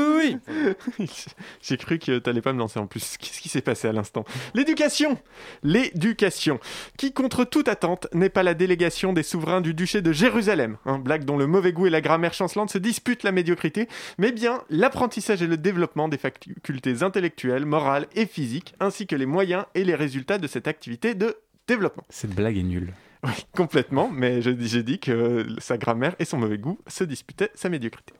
[0.49, 1.09] oui, oui.
[1.61, 3.15] J'ai cru que t'allais pas me lancer en plus.
[3.17, 4.25] Qu'est-ce qui s'est passé à l'instant?
[4.53, 5.17] L'éducation
[5.63, 6.59] L'éducation
[6.97, 10.77] Qui, contre toute attente, n'est pas la délégation des souverains du duché de Jérusalem.
[10.85, 13.87] Un blague dont le mauvais goût et la grammaire chancelante se disputent la médiocrité,
[14.17, 19.25] mais bien l'apprentissage et le développement des facultés intellectuelles, morales et physiques, ainsi que les
[19.25, 21.37] moyens et les résultats de cette activité de
[21.67, 22.03] développement.
[22.09, 22.93] Cette blague est nulle.
[23.23, 27.67] Oui, complètement, mais j'ai dit que sa grammaire et son mauvais goût se disputaient sa
[27.67, 28.13] médiocrité.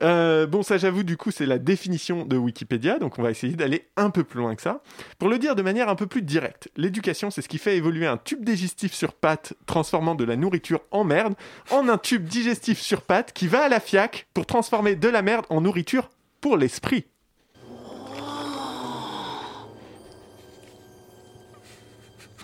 [0.00, 3.54] Euh, bon, ça j'avoue, du coup, c'est la définition de Wikipédia, donc on va essayer
[3.54, 4.82] d'aller un peu plus loin que ça.
[5.18, 8.06] Pour le dire de manière un peu plus directe, l'éducation, c'est ce qui fait évoluer
[8.06, 11.34] un tube digestif sur pattes, transformant de la nourriture en merde,
[11.70, 15.22] en un tube digestif sur pattes qui va à la FIAC pour transformer de la
[15.22, 16.08] merde en nourriture
[16.40, 17.04] pour l'esprit.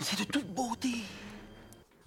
[0.01, 0.89] C'est de toute beauté.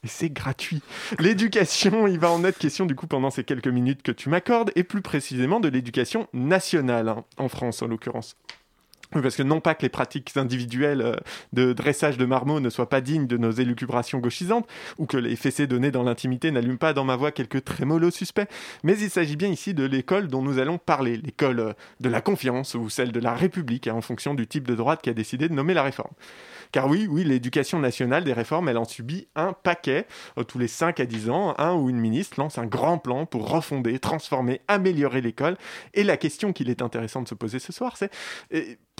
[0.05, 0.83] Et c'est gratuit.
[1.21, 4.73] L'éducation, il va en être question du coup pendant ces quelques minutes que tu m'accordes,
[4.75, 8.37] et plus précisément de l'éducation nationale, hein, en France en l'occurrence.
[9.13, 11.17] Parce que non pas que les pratiques individuelles euh,
[11.53, 14.67] de dressage de marmots ne soient pas dignes de nos élucubrations gauchisantes,
[14.99, 18.49] ou que les fessées données dans l'intimité n'allument pas dans ma voix quelques trémolos suspects,
[18.83, 22.21] mais il s'agit bien ici de l'école dont nous allons parler, l'école euh, de la
[22.21, 25.15] confiance ou celle de la République, hein, en fonction du type de droite qui a
[25.15, 26.13] décidé de nommer la réforme.
[26.73, 30.07] Car oui, oui, l'éducation nationale des réformes, elle en subit un paquet.
[30.39, 33.27] Euh, Tous les 5 à 10 ans, un ou une ministre lance un grand plan
[33.27, 35.57] pour refonder, transformer, améliorer l'école.
[35.93, 38.11] Et la question qu'il est intéressant de se poser ce soir, c'est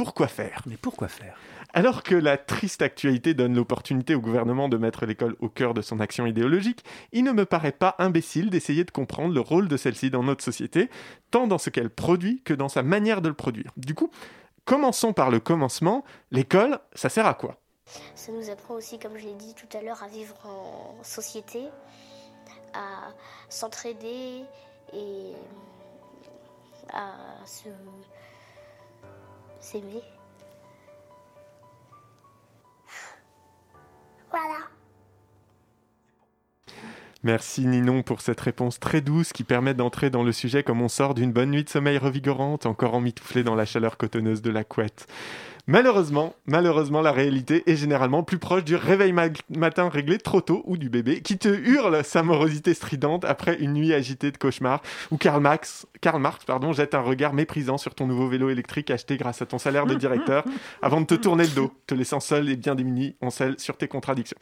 [0.03, 0.63] pourquoi faire?
[0.67, 1.37] Mais pourquoi faire?
[1.73, 5.81] Alors que la triste actualité donne l'opportunité au gouvernement de mettre l'école au cœur de
[5.81, 9.77] son action idéologique, il ne me paraît pas imbécile d'essayer de comprendre le rôle de
[9.77, 10.91] celle-ci dans notre société,
[11.31, 13.71] tant dans ce qu'elle produit que dans sa manière de le produire.
[13.77, 14.11] Du coup,
[14.65, 16.05] commençons par le commencement.
[16.31, 17.57] L'école, ça sert à quoi?
[18.15, 21.69] Ça nous apprend aussi, comme je l'ai dit tout à l'heure, à vivre en société,
[22.75, 23.13] à
[23.49, 24.43] s'entraider
[24.93, 25.33] et
[26.93, 27.15] à
[27.47, 27.69] se
[34.31, 34.69] Voilà.
[37.23, 40.89] Merci Ninon pour cette réponse très douce qui permet d'entrer dans le sujet comme on
[40.89, 44.65] sort d'une bonne nuit de sommeil revigorante, encore emmitouflé dans la chaleur cotonneuse de la
[44.65, 45.07] couette.
[45.69, 50.63] Malheureusement, malheureusement, la réalité est généralement plus proche du réveil ma- matin réglé trop tôt
[50.67, 54.83] ou du bébé qui te hurle sa morosité stridente après une nuit agitée de cauchemar
[55.13, 58.91] où Karl Marx, Karl Marx pardon, jette un regard méprisant sur ton nouveau vélo électrique
[58.91, 60.45] acheté grâce à ton salaire de directeur
[60.83, 63.77] avant de te tourner le dos, te laissant seul et bien démuni en selle sur
[63.77, 64.39] tes contradictions.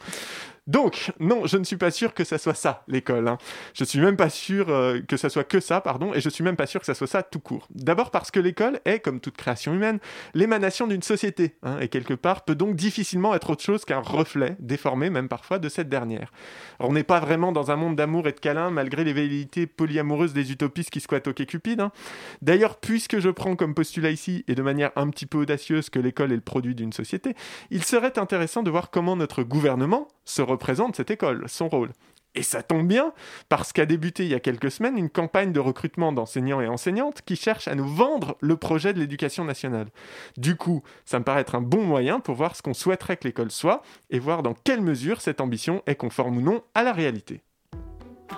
[0.67, 3.27] Donc, non, je ne suis pas sûr que ça soit ça, l'école.
[3.27, 3.37] hein.
[3.73, 6.43] Je suis même pas sûr euh, que ça soit que ça, pardon, et je suis
[6.43, 7.67] même pas sûr que ça soit ça tout court.
[7.73, 9.99] D'abord parce que l'école est, comme toute création humaine,
[10.33, 14.55] l'émanation d'une société, hein, et quelque part peut donc difficilement être autre chose qu'un reflet,
[14.59, 16.31] déformé même parfois, de cette dernière.
[16.79, 20.33] On n'est pas vraiment dans un monde d'amour et de câlins, malgré les velléités polyamoureuses
[20.33, 21.81] des utopistes qui squattent au Cupid.
[21.81, 21.91] hein.
[22.41, 25.99] D'ailleurs, puisque je prends comme postulat ici, et de manière un petit peu audacieuse, que
[25.99, 27.35] l'école est le produit d'une société,
[27.71, 31.91] il serait intéressant de voir comment notre gouvernement se représente cette école, son rôle.
[32.33, 33.11] Et ça tombe bien,
[33.49, 37.21] parce qu'a débuté il y a quelques semaines une campagne de recrutement d'enseignants et enseignantes
[37.25, 39.87] qui cherche à nous vendre le projet de l'éducation nationale.
[40.37, 43.27] Du coup, ça me paraît être un bon moyen pour voir ce qu'on souhaiterait que
[43.27, 46.93] l'école soit et voir dans quelle mesure cette ambition est conforme ou non à la
[46.93, 47.41] réalité.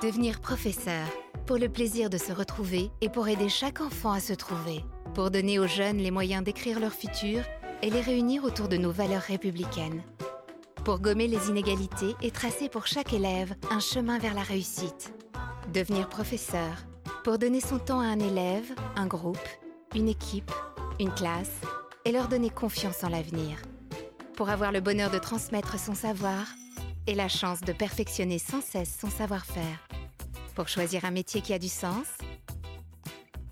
[0.01, 1.05] Devenir professeur,
[1.45, 4.83] pour le plaisir de se retrouver et pour aider chaque enfant à se trouver,
[5.13, 7.43] pour donner aux jeunes les moyens d'écrire leur futur
[7.83, 10.01] et les réunir autour de nos valeurs républicaines,
[10.83, 15.13] pour gommer les inégalités et tracer pour chaque élève un chemin vers la réussite.
[15.73, 16.75] Devenir professeur,
[17.23, 19.37] pour donner son temps à un élève, un groupe,
[19.95, 20.51] une équipe,
[20.99, 21.53] une classe,
[22.03, 23.57] et leur donner confiance en l'avenir.
[24.35, 26.47] Pour avoir le bonheur de transmettre son savoir
[27.07, 29.87] et la chance de perfectionner sans cesse son savoir-faire.
[30.53, 32.07] Pour choisir un métier qui a du sens.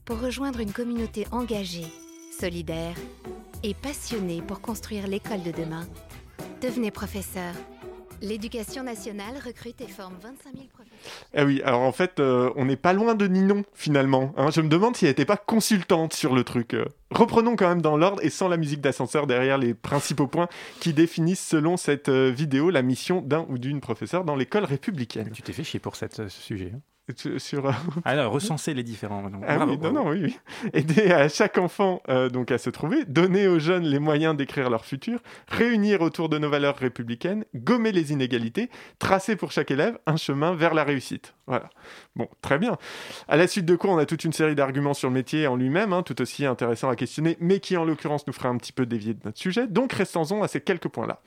[0.04, 1.88] Pour rejoindre une communauté engagée,
[2.38, 2.96] solidaire
[3.64, 5.88] et passionnée pour construire l'école de demain.
[6.62, 7.54] Devenez professeur.
[8.22, 11.26] L'éducation nationale recrute et forme 25 000 professeurs.
[11.34, 14.32] Eh oui, alors en fait, euh, on n'est pas loin de Ninon, finalement.
[14.38, 14.52] hein.
[14.52, 16.76] Je me demande si elle n'était pas consultante sur le truc.
[16.76, 16.86] euh.
[17.10, 20.48] Reprenons quand même dans l'ordre et sans la musique d'ascenseur derrière les principaux points
[20.80, 25.32] qui définissent, selon cette euh, vidéo, la mission d'un ou d'une professeur dans l'école républicaine.
[25.34, 26.74] Tu t'es fait chier pour cette, ce sujet.
[26.76, 26.80] hein.
[27.38, 27.72] Sur- euh,
[28.06, 29.30] Alors, recenser les différents.
[29.30, 30.06] donc, Ah bravo, oui, non, bravo.
[30.10, 30.70] non, oui, oui.
[30.74, 34.70] Aider à chaque enfant euh, donc à se trouver, donner aux jeunes les moyens d'écrire
[34.70, 39.98] leur futur, réunir autour de nos valeurs républicaines, gommer les inégalités, tracer pour chaque élève
[40.06, 41.34] un chemin vers la réussite.
[41.48, 41.70] Voilà.
[42.18, 42.78] Bon, très bien.
[43.30, 45.56] À la suite de quoi, on a toute une série d'arguments sur le métier en
[45.56, 48.74] lui-même, hein, tout aussi intéressant à questionner, mais qui en l'occurrence nous fera un petit
[48.74, 49.66] peu dévier de notre sujet.
[49.66, 51.22] Donc restons-en à ces quelques points-là.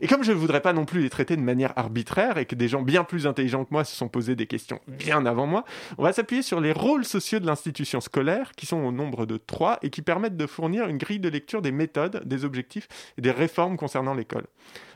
[0.00, 2.54] Et comme je ne voudrais pas non plus les traiter de manière arbitraire et que
[2.54, 5.64] des gens bien plus intelligents que moi se sont posés des questions bien avant moi,
[5.98, 9.38] on va s'appuyer sur les rôles sociaux de l'institution scolaire, qui sont au nombre de
[9.38, 12.86] trois et qui permettent de fournir une grille de lecture des méthodes, des objectifs
[13.16, 14.46] et des réformes concernant l'école.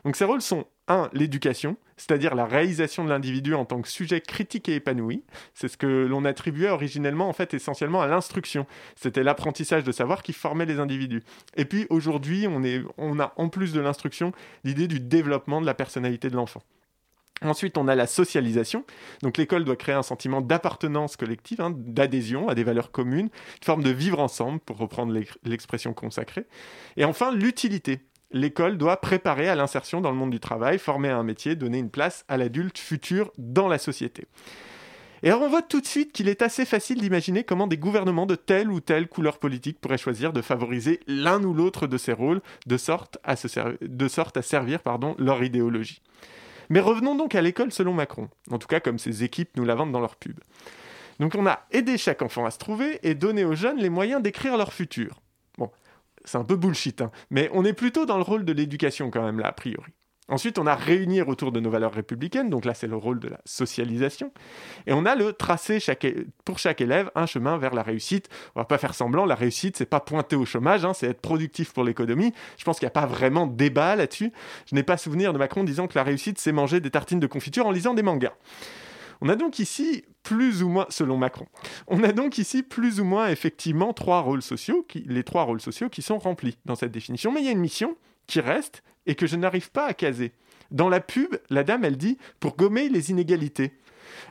[0.05, 1.09] Donc ces rôles sont 1.
[1.13, 5.23] L'éducation, c'est-à-dire la réalisation de l'individu en tant que sujet critique et épanoui.
[5.53, 8.65] C'est ce que l'on attribuait originellement, en fait, essentiellement à l'instruction.
[8.95, 11.23] C'était l'apprentissage de savoir qui formait les individus.
[11.55, 12.61] Et puis aujourd'hui, on,
[12.97, 16.61] on a en plus de l'instruction l'idée du développement de la personnalité de l'enfant.
[17.41, 18.85] Ensuite, on a la socialisation.
[19.21, 23.65] Donc l'école doit créer un sentiment d'appartenance collective, hein, d'adhésion à des valeurs communes, une
[23.65, 26.45] forme de vivre ensemble, pour reprendre l'ex- l'expression consacrée.
[26.95, 27.99] Et enfin, l'utilité.
[28.33, 31.91] L'école doit préparer à l'insertion dans le monde du travail, former un métier, donner une
[31.91, 34.25] place à l'adulte futur dans la société.
[35.21, 38.25] Et alors on voit tout de suite qu'il est assez facile d'imaginer comment des gouvernements
[38.25, 42.11] de telle ou telle couleur politique pourraient choisir de favoriser l'un ou l'autre de ces
[42.11, 44.79] rôles de sorte à, servir
[45.17, 46.01] leur idéologie.
[46.69, 49.75] Mais revenons donc à l'école selon Macron, en tout cas comme ses équipes nous la
[49.75, 50.39] vendent dans leur pub.
[51.19, 54.21] Donc on a aidé chaque enfant à se trouver et donné aux jeunes les moyens
[54.21, 55.22] d'écrire leur futur.
[56.25, 59.23] C'est un peu bullshit, hein, mais on est plutôt dans le rôle de l'éducation quand
[59.23, 59.91] même là, a priori.
[60.29, 63.27] Ensuite, on a réunir autour de nos valeurs républicaines, donc là c'est le rôle de
[63.27, 64.31] la socialisation,
[64.87, 65.79] et on a le tracer
[66.45, 68.29] pour chaque élève un chemin vers la réussite.
[68.55, 71.19] On va pas faire semblant, la réussite c'est pas pointer au chômage, hein, c'est être
[71.19, 72.31] productif pour l'économie.
[72.57, 74.31] Je pense qu'il n'y a pas vraiment débat là-dessus.
[74.65, 77.27] Je n'ai pas souvenir de Macron disant que la réussite c'est manger des tartines de
[77.27, 78.33] confiture en lisant des mangas.
[79.19, 81.45] On a donc ici plus ou moins, selon Macron,
[81.87, 85.89] on a donc ici plus ou moins effectivement trois rôles sociaux, les trois rôles sociaux
[85.89, 87.31] qui sont remplis dans cette définition.
[87.31, 87.95] Mais il y a une mission
[88.27, 90.31] qui reste et que je n'arrive pas à caser.
[90.71, 93.73] Dans la pub, la dame, elle dit pour gommer les inégalités.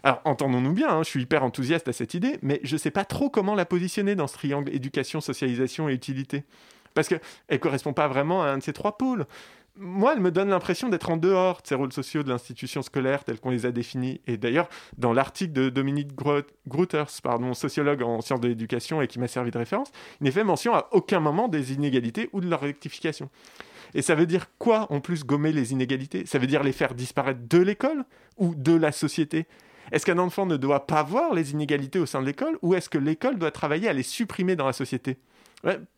[0.03, 2.91] Alors, entendons-nous bien, hein, je suis hyper enthousiaste à cette idée, mais je ne sais
[2.91, 6.45] pas trop comment la positionner dans ce triangle éducation, socialisation et utilité.
[6.95, 7.21] Parce qu'elle
[7.51, 9.27] ne correspond pas vraiment à un de ces trois pôles.
[9.77, 13.25] Moi, elle me donne l'impression d'être en dehors de ces rôles sociaux de l'institution scolaire
[13.25, 14.21] tels qu'on les a définis.
[14.27, 14.69] Et d'ailleurs,
[14.99, 19.29] dans l'article de Dominique Gro- Grouters, pardon, sociologue en sciences de l'éducation et qui m'a
[19.29, 22.61] servi de référence, il n'est fait mention à aucun moment des inégalités ou de leur
[22.61, 23.31] rectification.
[23.95, 26.27] Et ça veut dire quoi en plus gommer les inégalités?
[26.27, 28.05] Ça veut dire les faire disparaître de l'école
[28.37, 29.47] ou de la société?
[29.91, 32.91] Est-ce qu'un enfant ne doit pas voir les inégalités au sein de l'école ou est-ce
[32.91, 35.17] que l'école doit travailler à les supprimer dans la société?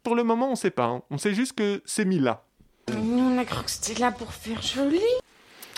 [0.03, 0.87] Pour le moment, on ne sait pas.
[0.87, 1.03] hein.
[1.11, 2.45] On sait juste que c'est mis là.
[2.89, 5.01] On a cru que c'était là pour faire joli.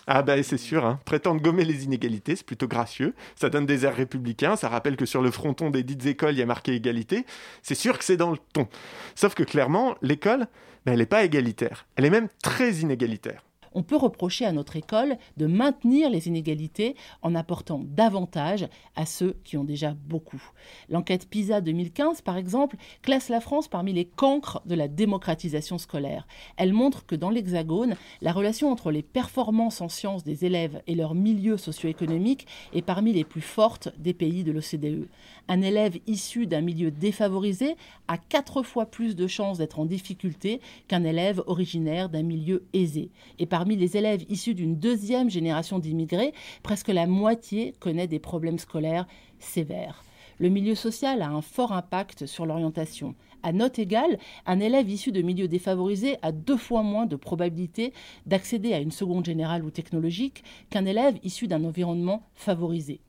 [0.08, 1.00] Ah bah c'est sûr, hein.
[1.04, 5.04] prétendre gommer les inégalités, c'est plutôt gracieux, ça donne des airs républicains, ça rappelle que
[5.04, 7.26] sur le fronton des dites écoles, il y a marqué égalité,
[7.62, 8.68] c'est sûr que c'est dans le ton.
[9.16, 10.46] Sauf que clairement, l'école,
[10.84, 13.45] ben, elle n'est pas égalitaire, elle est même très inégalitaire.
[13.78, 19.36] On peut reprocher à notre école de maintenir les inégalités en apportant davantage à ceux
[19.44, 20.42] qui ont déjà beaucoup.
[20.88, 26.26] L'enquête PISA 2015, par exemple, classe la France parmi les cancres de la démocratisation scolaire.
[26.56, 30.94] Elle montre que dans l'Hexagone, la relation entre les performances en sciences des élèves et
[30.94, 35.06] leur milieu socio-économique est parmi les plus fortes des pays de l'OCDE.
[35.48, 37.76] Un élève issu d'un milieu défavorisé
[38.08, 43.10] a quatre fois plus de chances d'être en difficulté qu'un élève originaire d'un milieu aisé.
[43.38, 49.08] Et les élèves issus d'une deuxième génération d'immigrés, presque la moitié connaît des problèmes scolaires
[49.40, 50.04] sévères.
[50.38, 53.14] Le milieu social a un fort impact sur l'orientation.
[53.42, 57.92] À note égale, un élève issu de milieux défavorisés a deux fois moins de probabilité
[58.26, 63.00] d'accéder à une seconde générale ou technologique qu'un élève issu d'un environnement favorisé.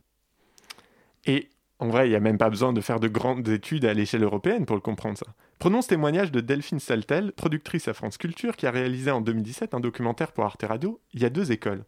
[1.79, 4.23] En vrai, il n'y a même pas besoin de faire de grandes études à l'échelle
[4.23, 5.27] européenne pour le comprendre ça.
[5.59, 9.75] Prenons ce témoignage de Delphine Saltel, productrice à France Culture, qui a réalisé en 2017
[9.75, 10.99] un documentaire pour Arte Radio.
[11.13, 11.83] Il y a deux écoles.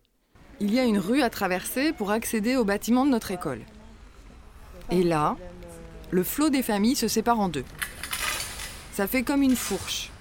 [0.59, 3.61] Il y a une rue à traverser pour accéder au bâtiment de notre école.
[4.91, 5.37] Et là,
[6.11, 7.65] le flot des familles se sépare en deux.
[8.91, 10.11] Ça fait comme une fourche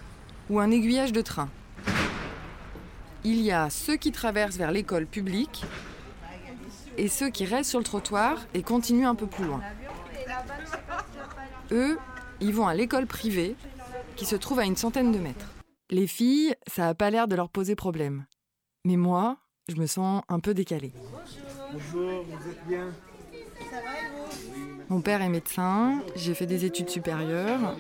[0.48, 1.50] ou un aiguillage de train.
[3.24, 5.64] Il y a ceux qui traversent vers l'école publique
[6.98, 9.62] et ceux qui restent sur le trottoir et continuent un peu plus loin.
[11.70, 11.98] Eux,
[12.40, 13.56] ils vont à l'école privée
[14.16, 15.46] qui se trouve à une centaine de mètres.
[15.90, 18.26] Les filles, ça n'a pas l'air de leur poser problème.
[18.84, 19.38] Mais moi,
[19.68, 20.92] je me sens un peu décalée.
[21.72, 22.88] Bonjour, vous êtes bien?
[24.88, 27.76] Mon père est médecin, j'ai fait des études supérieures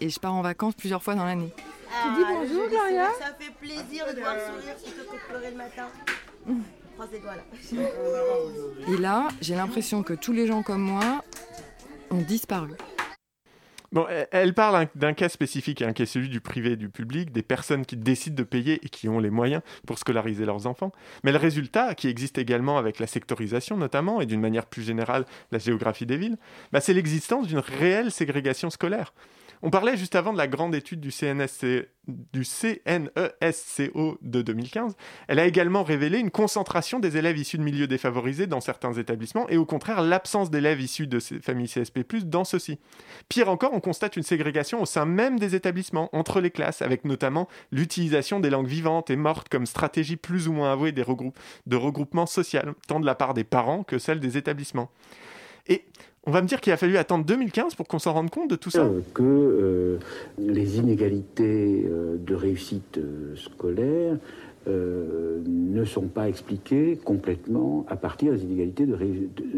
[0.00, 1.52] et je pars en vacances plusieurs fois dans l'année.
[2.02, 3.08] Tu dis bonjour, Gloria?
[3.18, 5.88] Ça fait plaisir de voir sourire plutôt que de pleurer le matin.
[6.98, 8.92] Croise les doigts là.
[8.92, 11.22] Et là, j'ai l'impression que tous les gens comme moi
[12.10, 12.70] ont disparu.
[13.92, 16.88] Bon, elle- parle un- d'un cas spécifique, hein, qui est celui du privé et du
[16.90, 20.66] public, des personnes qui décident de payer et qui ont les moyens pour scolariser leurs
[20.66, 20.90] enfants.
[21.24, 25.24] Mais le résultat, qui existe également avec la sectorisation notamment, et d'une manière plus générale
[25.52, 26.36] la géographie des villes,
[26.72, 29.14] bah, c'est l'existence d'une réelle ségrégation scolaire.
[29.62, 31.88] On parlait juste avant de la grande étude du, CNESCO
[34.22, 34.96] de 2015.
[35.26, 39.48] Elle a également révélé une concentration des élèves issus de milieux défavorisés dans certains établissements
[39.48, 42.78] et au contraire l'absence d'élèves issus de familles CSP+, dans ceux-ci.
[43.28, 47.04] Pire encore, on constate une ségrégation au sein même des établissements, entre les classes, avec
[47.04, 51.34] notamment l'utilisation des langues vivantes et mortes comme stratégie plus ou moins avouée des regrou-
[51.66, 54.90] de regroupement social, tant de la part des parents que celle des établissements.
[56.28, 58.56] On va me dire qu'il a fallu attendre 2015 pour qu'on s'en rende compte de
[58.56, 58.82] tout ça.
[58.82, 59.98] Euh, que euh,
[60.38, 63.00] les inégalités euh, de réussite
[63.34, 64.16] scolaire
[64.66, 68.86] ne sont pas expliquées complètement à partir des inégalités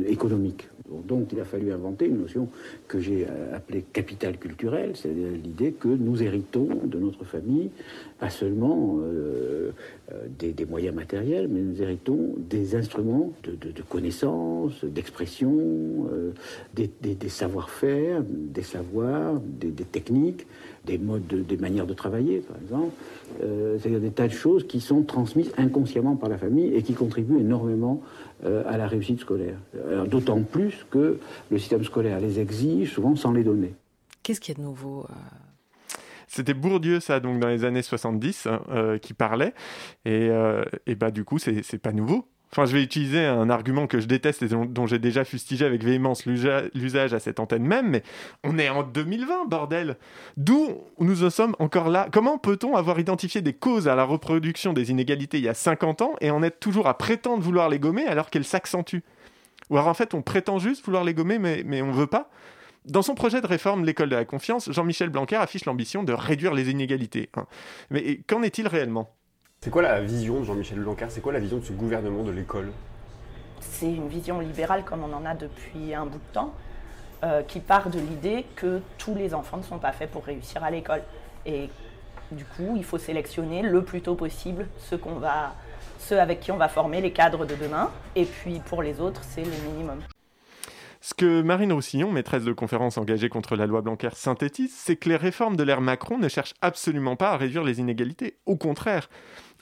[0.07, 0.68] économiques.
[0.91, 2.49] Donc il a fallu inventer une notion
[2.88, 7.70] que j'ai euh, appelée capital culturel, c'est-à-dire l'idée que nous héritons de notre famille
[8.18, 9.70] pas seulement euh,
[10.12, 16.07] euh, des, moyens matériels, mais nous héritons des instruments de, connaissance, d'expression,
[16.74, 20.47] des, savoir-faire, des savoirs, des techniques,
[20.85, 22.93] des modes, de- des manières de travailler, par exemple.
[23.43, 26.95] Euh, C'est-à-dire des tas de choses qui sont transmises inconsciemment par la famille et qui
[26.95, 28.03] contribuent énormément
[28.45, 29.57] euh, à la réussite scolaire.
[30.07, 31.18] D'autant plus que
[31.51, 33.74] le système scolaire les exige, souvent sans les donner.
[34.22, 35.95] Qu'est-ce qu'il y a de nouveau euh,
[36.26, 39.53] C'était Bourdieu, ça, donc dans les années 70, hein, euh, qui parlait.
[40.05, 42.24] Et, euh, et bah, du coup, c'est pas nouveau.
[42.53, 45.84] Enfin, je vais utiliser un argument que je déteste et dont, j'ai déjà fustigé avec
[45.84, 48.03] véhémence l'usa- l'usage à cette antenne même, mais
[48.42, 49.96] on est en 2020, bordel
[50.36, 52.09] D'où nous en sommes encore là?
[52.12, 56.03] Comment peut-on avoir identifié des causes à la reproduction des inégalités il y a 50
[56.03, 59.05] ans et en être toujours à prétendre vouloir les gommer alors qu'elles s'accentuent?
[59.70, 62.30] Ou alors en fait, on prétend juste vouloir les gommer, mais, mais on veut pas?
[62.86, 66.55] Dans son projet de réforme L'école de la confiance, Jean-Michel Blanquer affiche l'ambition de réduire
[66.55, 67.28] les inégalités.
[67.36, 67.46] hein.
[67.90, 69.14] Mais qu'en est-il réellement?
[69.62, 71.08] C'est quoi la vision de Jean-Michel Blanquer?
[71.11, 72.72] C'est quoi la vision de ce gouvernement de l'école?
[73.61, 76.54] C'est une vision libérale comme on en a depuis un bout de temps,
[77.24, 80.64] euh, qui part de l'idée que tous les enfants ne sont pas faits pour réussir
[80.64, 81.02] à l'école.
[81.44, 81.68] Et
[82.32, 85.54] du coup, il faut sélectionner le plus tôt possible ceux, qu'on va,
[85.98, 87.90] ceux avec qui on va former les cadres de demain.
[88.16, 89.98] Et puis pour les autres, c'est le minimum.
[91.02, 95.08] Ce que Marine Roussillon, maîtresse de conférence engagée contre la loi Blanquer, synthétise, c'est que
[95.08, 98.36] les réformes de l'ère Macron ne cherchent absolument pas à réduire les inégalités.
[98.44, 99.08] Au contraire,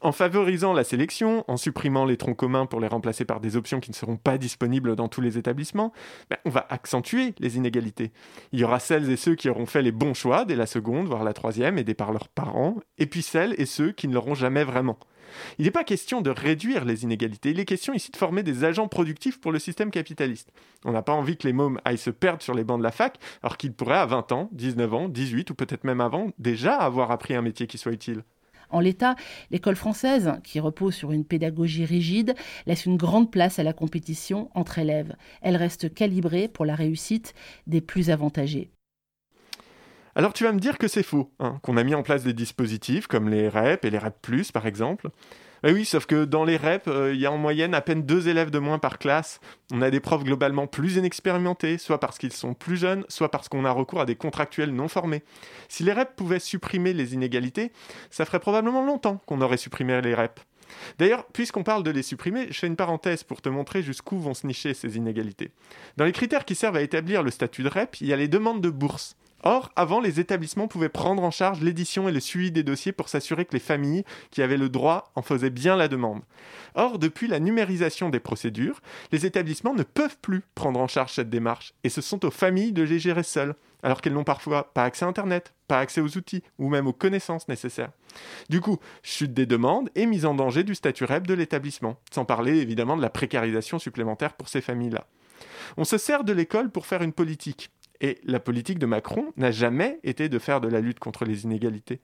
[0.01, 3.81] en favorisant la sélection, en supprimant les troncs communs pour les remplacer par des options
[3.81, 5.93] qui ne seront pas disponibles dans tous les établissements,
[6.31, 8.13] ben, on va accentuer les inégalités.
[8.53, 11.07] Il y aura celles et ceux qui auront fait les bons choix dès la seconde,
[11.07, 14.35] voire la troisième, aidés par leurs parents, et puis celles et ceux qui ne l'auront
[14.35, 14.99] jamais vraiment.
[15.59, 18.65] Il n'est pas question de réduire les inégalités, il est question ici de former des
[18.65, 20.53] agents productifs pour le système capitaliste.
[20.85, 22.93] On n'a pas envie que les mômes aillent se perdre sur les bancs de la
[22.93, 26.77] fac, alors qu'ils pourraient à 20 ans, 19 ans, 18 ou peut-être même avant, déjà
[26.77, 28.25] avoir appris un métier qui soit utile.
[28.71, 29.17] En l'état,
[29.51, 32.35] l'école française, qui repose sur une pédagogie rigide,
[32.67, 35.15] laisse une grande place à la compétition entre élèves.
[35.43, 37.35] Elle reste calibrée pour la réussite
[37.67, 38.71] des plus avantagés.
[40.15, 42.33] Alors tu vas me dire que c'est faux, hein, qu'on a mis en place des
[42.33, 45.11] dispositifs comme les REP et les REP+, par exemple.
[45.63, 48.03] Ben oui, sauf que dans les REP, euh, il y a en moyenne à peine
[48.03, 49.41] deux élèves de moins par classe.
[49.73, 53.49] On a des profs globalement plus inexpérimentés, soit parce qu'ils sont plus jeunes, soit parce
[53.49, 55.23] qu'on a recours à des contractuels non formés.
[55.69, 57.73] Si les REP pouvaient supprimer les inégalités,
[58.11, 60.41] ça ferait probablement longtemps qu'on aurait supprimé les REP.
[60.99, 64.35] D'ailleurs, puisqu'on parle de les supprimer, je fais une parenthèse pour te montrer jusqu'où vont
[64.35, 65.51] se nicher ces inégalités.
[65.97, 68.29] Dans les critères qui servent à établir le statut de REP, il y a les
[68.29, 69.17] demandes de bourse.
[69.45, 73.09] Or, avant, les établissements pouvaient prendre en charge l'édition et le suivi des dossiers pour
[73.09, 76.23] s'assurer que les familles qui avaient le droit en faisaient bien la demande.
[76.75, 78.81] Or, depuis la numérisation des procédures,
[79.13, 82.73] les établissements ne peuvent plus prendre en charge cette démarche et ce sont aux familles
[82.73, 86.17] de les gérer seules, alors qu'elles n'ont parfois pas accès à Internet, pas accès aux
[86.17, 87.93] outils ou même aux connaissances nécessaires.
[88.49, 92.25] Du coup, chute des demandes et mise en danger du statut REP de l'établissement, sans
[92.25, 95.07] parler évidemment de la précarisation supplémentaire pour ces familles-là.
[95.77, 97.71] On se sert de l'école pour faire une politique,
[98.01, 101.45] et la politique de Macron n'a jamais été de faire de la lutte contre les
[101.45, 102.01] inégalités.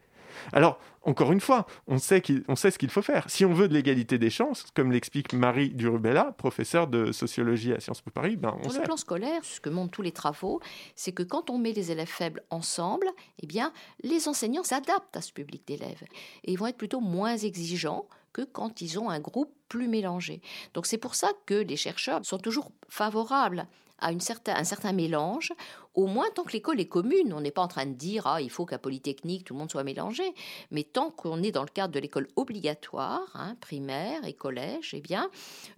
[0.52, 2.22] Alors, encore une fois, on sait,
[2.56, 3.28] sait ce qu'il faut faire.
[3.28, 7.80] Si on veut de l'égalité des chances, comme l'explique Marie Durubella, professeure de sociologie à
[7.80, 10.60] Sciences Po Paris, ben on Sur le plan scolaire, ce que montrent tous les travaux,
[10.96, 13.06] c'est que quand on met les élèves faibles ensemble,
[13.42, 13.72] eh bien,
[14.02, 16.02] les enseignants s'adaptent à ce public d'élèves.
[16.44, 20.40] Et ils vont être plutôt moins exigeants que quand ils ont un groupe plus mélangé.
[20.72, 23.68] Donc c'est pour ça que les chercheurs sont toujours favorables
[23.98, 25.52] à une certain, un certain mélange
[25.94, 27.32] au moins tant que l'école est commune.
[27.32, 29.70] On n'est pas en train de dire ah il faut qu'à Polytechnique tout le monde
[29.70, 30.34] soit mélangé,
[30.70, 35.00] mais tant qu'on est dans le cadre de l'école obligatoire, hein, primaire et collège, eh
[35.00, 35.30] bien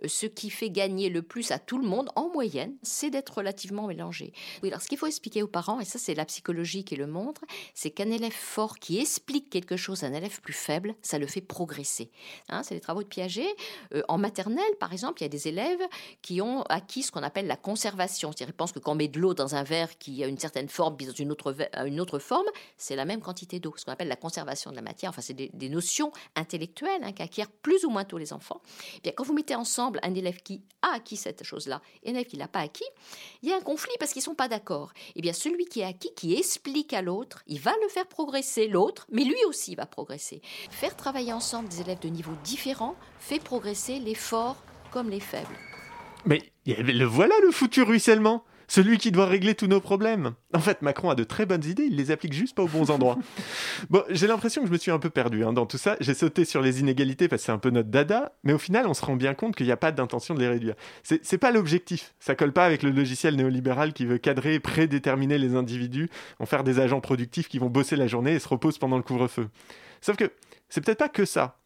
[0.02, 3.38] euh, ce qui fait gagner le plus à tout le monde en moyenne, c'est d'être
[3.38, 4.32] relativement mélangé.
[4.62, 7.06] Oui, alors ce qu'il faut expliquer aux parents, et ça c'est la psychologie qui le
[7.06, 7.42] montre,
[7.74, 11.26] c'est qu'un élève fort qui explique quelque chose à un élève plus faible, ça le
[11.26, 12.10] fait progresser.
[12.48, 13.46] Hein, c'est les travaux de Piaget.
[13.94, 15.82] Euh, en maternelle, par exemple, il y a des élèves
[16.22, 18.30] qui ont acquis ce qu'on appelle la conservation.
[18.30, 20.38] C'est-à-dire, ils pensent que quand on met de l'eau dans un verre qui a une
[20.38, 22.46] certaine forme, puis une autre, une autre forme,
[22.76, 23.74] c'est la même quantité d'eau.
[23.76, 27.50] Ce qu'on appelle la conservation de la matière, enfin, c'est des, notions intellectuelles hein, qu'acquièrent
[27.50, 28.62] plus ou moins tous les enfants.
[28.66, 32.10] Et eh bien, quand vous mettez ensemble un élève qui a acquis cette chose-là et
[32.10, 32.84] un élève qui l'a pas acquis,
[33.42, 34.92] il y a un conflit parce qu'ils sont pas d'accord.
[35.08, 38.06] Et eh bien, celui qui a acquis, qui explique à l'autre, il va le faire
[38.06, 40.40] progresser, l'autre, mais lui aussi va progresser.
[40.70, 45.58] Faire travailler ensemble des élèves de niveaux différents fait progresser les forts comme les faibles.
[46.26, 50.32] Mais le voilà le foutu ruissellement celui qui doit régler tous nos problèmes.
[50.54, 52.90] En fait, Macron a de très bonnes idées, il les applique juste pas aux bons
[52.90, 53.18] endroits.
[53.90, 55.96] bon, j'ai l'impression que je me suis un peu perdu hein, dans tout ça.
[56.00, 58.86] J'ai sauté sur les inégalités parce que c'est un peu notre dada, mais au final,
[58.86, 60.74] on se rend bien compte qu'il n'y a pas d'intention de les réduire.
[61.02, 62.14] C'est pas l'objectif.
[62.20, 66.08] Ça colle pas avec le logiciel néolibéral qui veut cadrer et prédéterminer les individus,
[66.38, 69.02] en faire des agents productifs qui vont bosser la journée et se reposent pendant le
[69.02, 69.48] couvre-feu.
[70.00, 70.30] Sauf que
[70.68, 71.58] c'est peut-être pas que ça.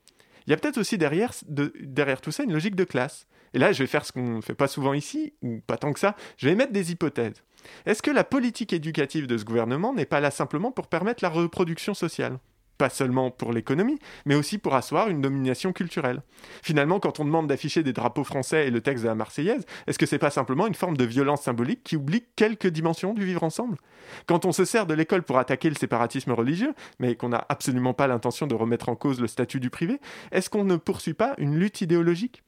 [0.47, 3.27] Il y a peut-être aussi derrière, derrière tout ça une logique de classe.
[3.55, 5.93] Et là, je vais faire ce qu'on ne fait pas souvent ici, ou pas tant
[5.93, 7.43] que ça, je vais émettre des hypothèses.
[7.87, 11.31] Est-ce que la politique éducative de ce gouvernement n'est pas là simplement pour permettre la
[11.31, 12.39] reproduction sociale?
[12.81, 16.23] Pas seulement pour l'économie, mais aussi pour asseoir une domination culturelle.
[16.63, 19.99] Finalement, quand on demande d'afficher des drapeaux français et le texte de la Marseillaise, est-ce
[19.99, 23.45] que c'est pas simplement une forme de violence symbolique qui oublie quelques dimensions du vivre
[23.45, 23.77] ensemble?
[24.25, 27.93] Quand on se sert de l'école pour attaquer le séparatisme religieux, mais qu'on n'a absolument
[27.93, 30.01] pas l'intention de remettre en cause le statut du privé,
[30.33, 32.43] est-ce qu'on ne poursuit pas une lutte idéologique?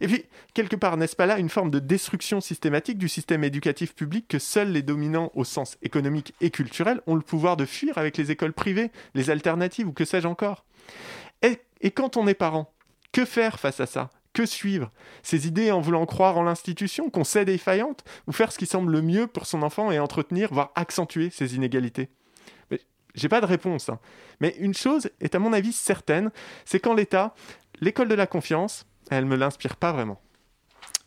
[0.00, 0.24] Et puis,
[0.54, 4.38] quelque part, n'est-ce pas là une forme de destruction systématique du système éducatif public que
[4.38, 8.30] seuls les dominants au sens économique et culturel ont le pouvoir de fuir avec les
[8.30, 9.73] écoles privées, les alternatives?
[9.82, 10.64] Ou que sais-je encore.
[11.42, 12.72] Et, et quand on est parent,
[13.10, 14.10] que faire face à ça?
[14.32, 14.90] Que suivre?
[15.22, 18.92] Ces idées en voulant croire en l'institution qu'on sait défaillante ou faire ce qui semble
[18.92, 22.10] le mieux pour son enfant et entretenir, voire accentuer ces inégalités?
[22.70, 22.80] Mais
[23.14, 23.88] j'ai pas de réponse.
[23.88, 24.00] Hein.
[24.40, 26.30] Mais une chose est à mon avis certaine,
[26.64, 27.34] c'est qu'en l'état,
[27.80, 30.20] l'école de la confiance, elle me l'inspire pas vraiment.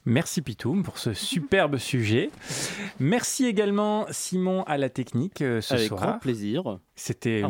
[0.05, 2.29] Merci Pitoum pour ce superbe sujet.
[2.97, 5.99] Merci également Simon à la technique euh, ce Avec soir.
[5.99, 6.79] grand plaisir.
[6.99, 7.43] C'était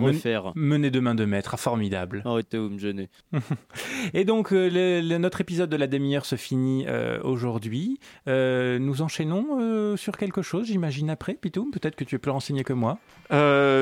[0.56, 2.22] mené de main de maître, ah, formidable.
[2.26, 3.10] Arrêtez, vous me gênez.
[4.14, 8.00] Et donc, euh, notre épisode de la demi-heure se finit euh, aujourd'hui.
[8.28, 11.72] nous enchaînons sur quelque chose, j'imagine, après, Pitoum.
[11.72, 13.00] Peut-être que tu es plus renseigné que moi.
[13.32, 13.36] Il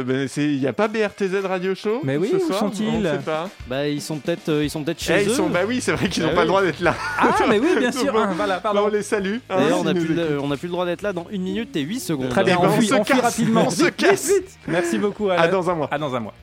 [0.05, 3.19] ben, n'y a pas BRTZ Radio Show Mais oui, ce où sont-ils
[3.67, 5.33] bah, Ils sont peut-être ils sont peut chez eh, eux.
[5.33, 6.45] Sont, bah oui, c'est vrai qu'ils n'ont Ah pas oui.
[6.45, 6.95] le droit d'être là.
[7.19, 8.13] Ah, mais oui, bien sûr.
[8.17, 8.81] Ah, voilà, pardon.
[8.81, 9.37] Bah, on les salue.
[9.49, 10.07] hein, D'ailleurs, on n'a plus,
[10.67, 12.29] le- droit d'être là dans une minute et 8 secondes.
[12.29, 13.63] Très bien, Eh ben, on on fuit, se on fuit rapidement.
[13.67, 14.27] on se Vite, casse.
[14.27, 14.57] vite.
[14.67, 15.29] Merci beaucoup.
[15.55, 15.89] Dans un mois.
[15.97, 16.33] Dans un mois.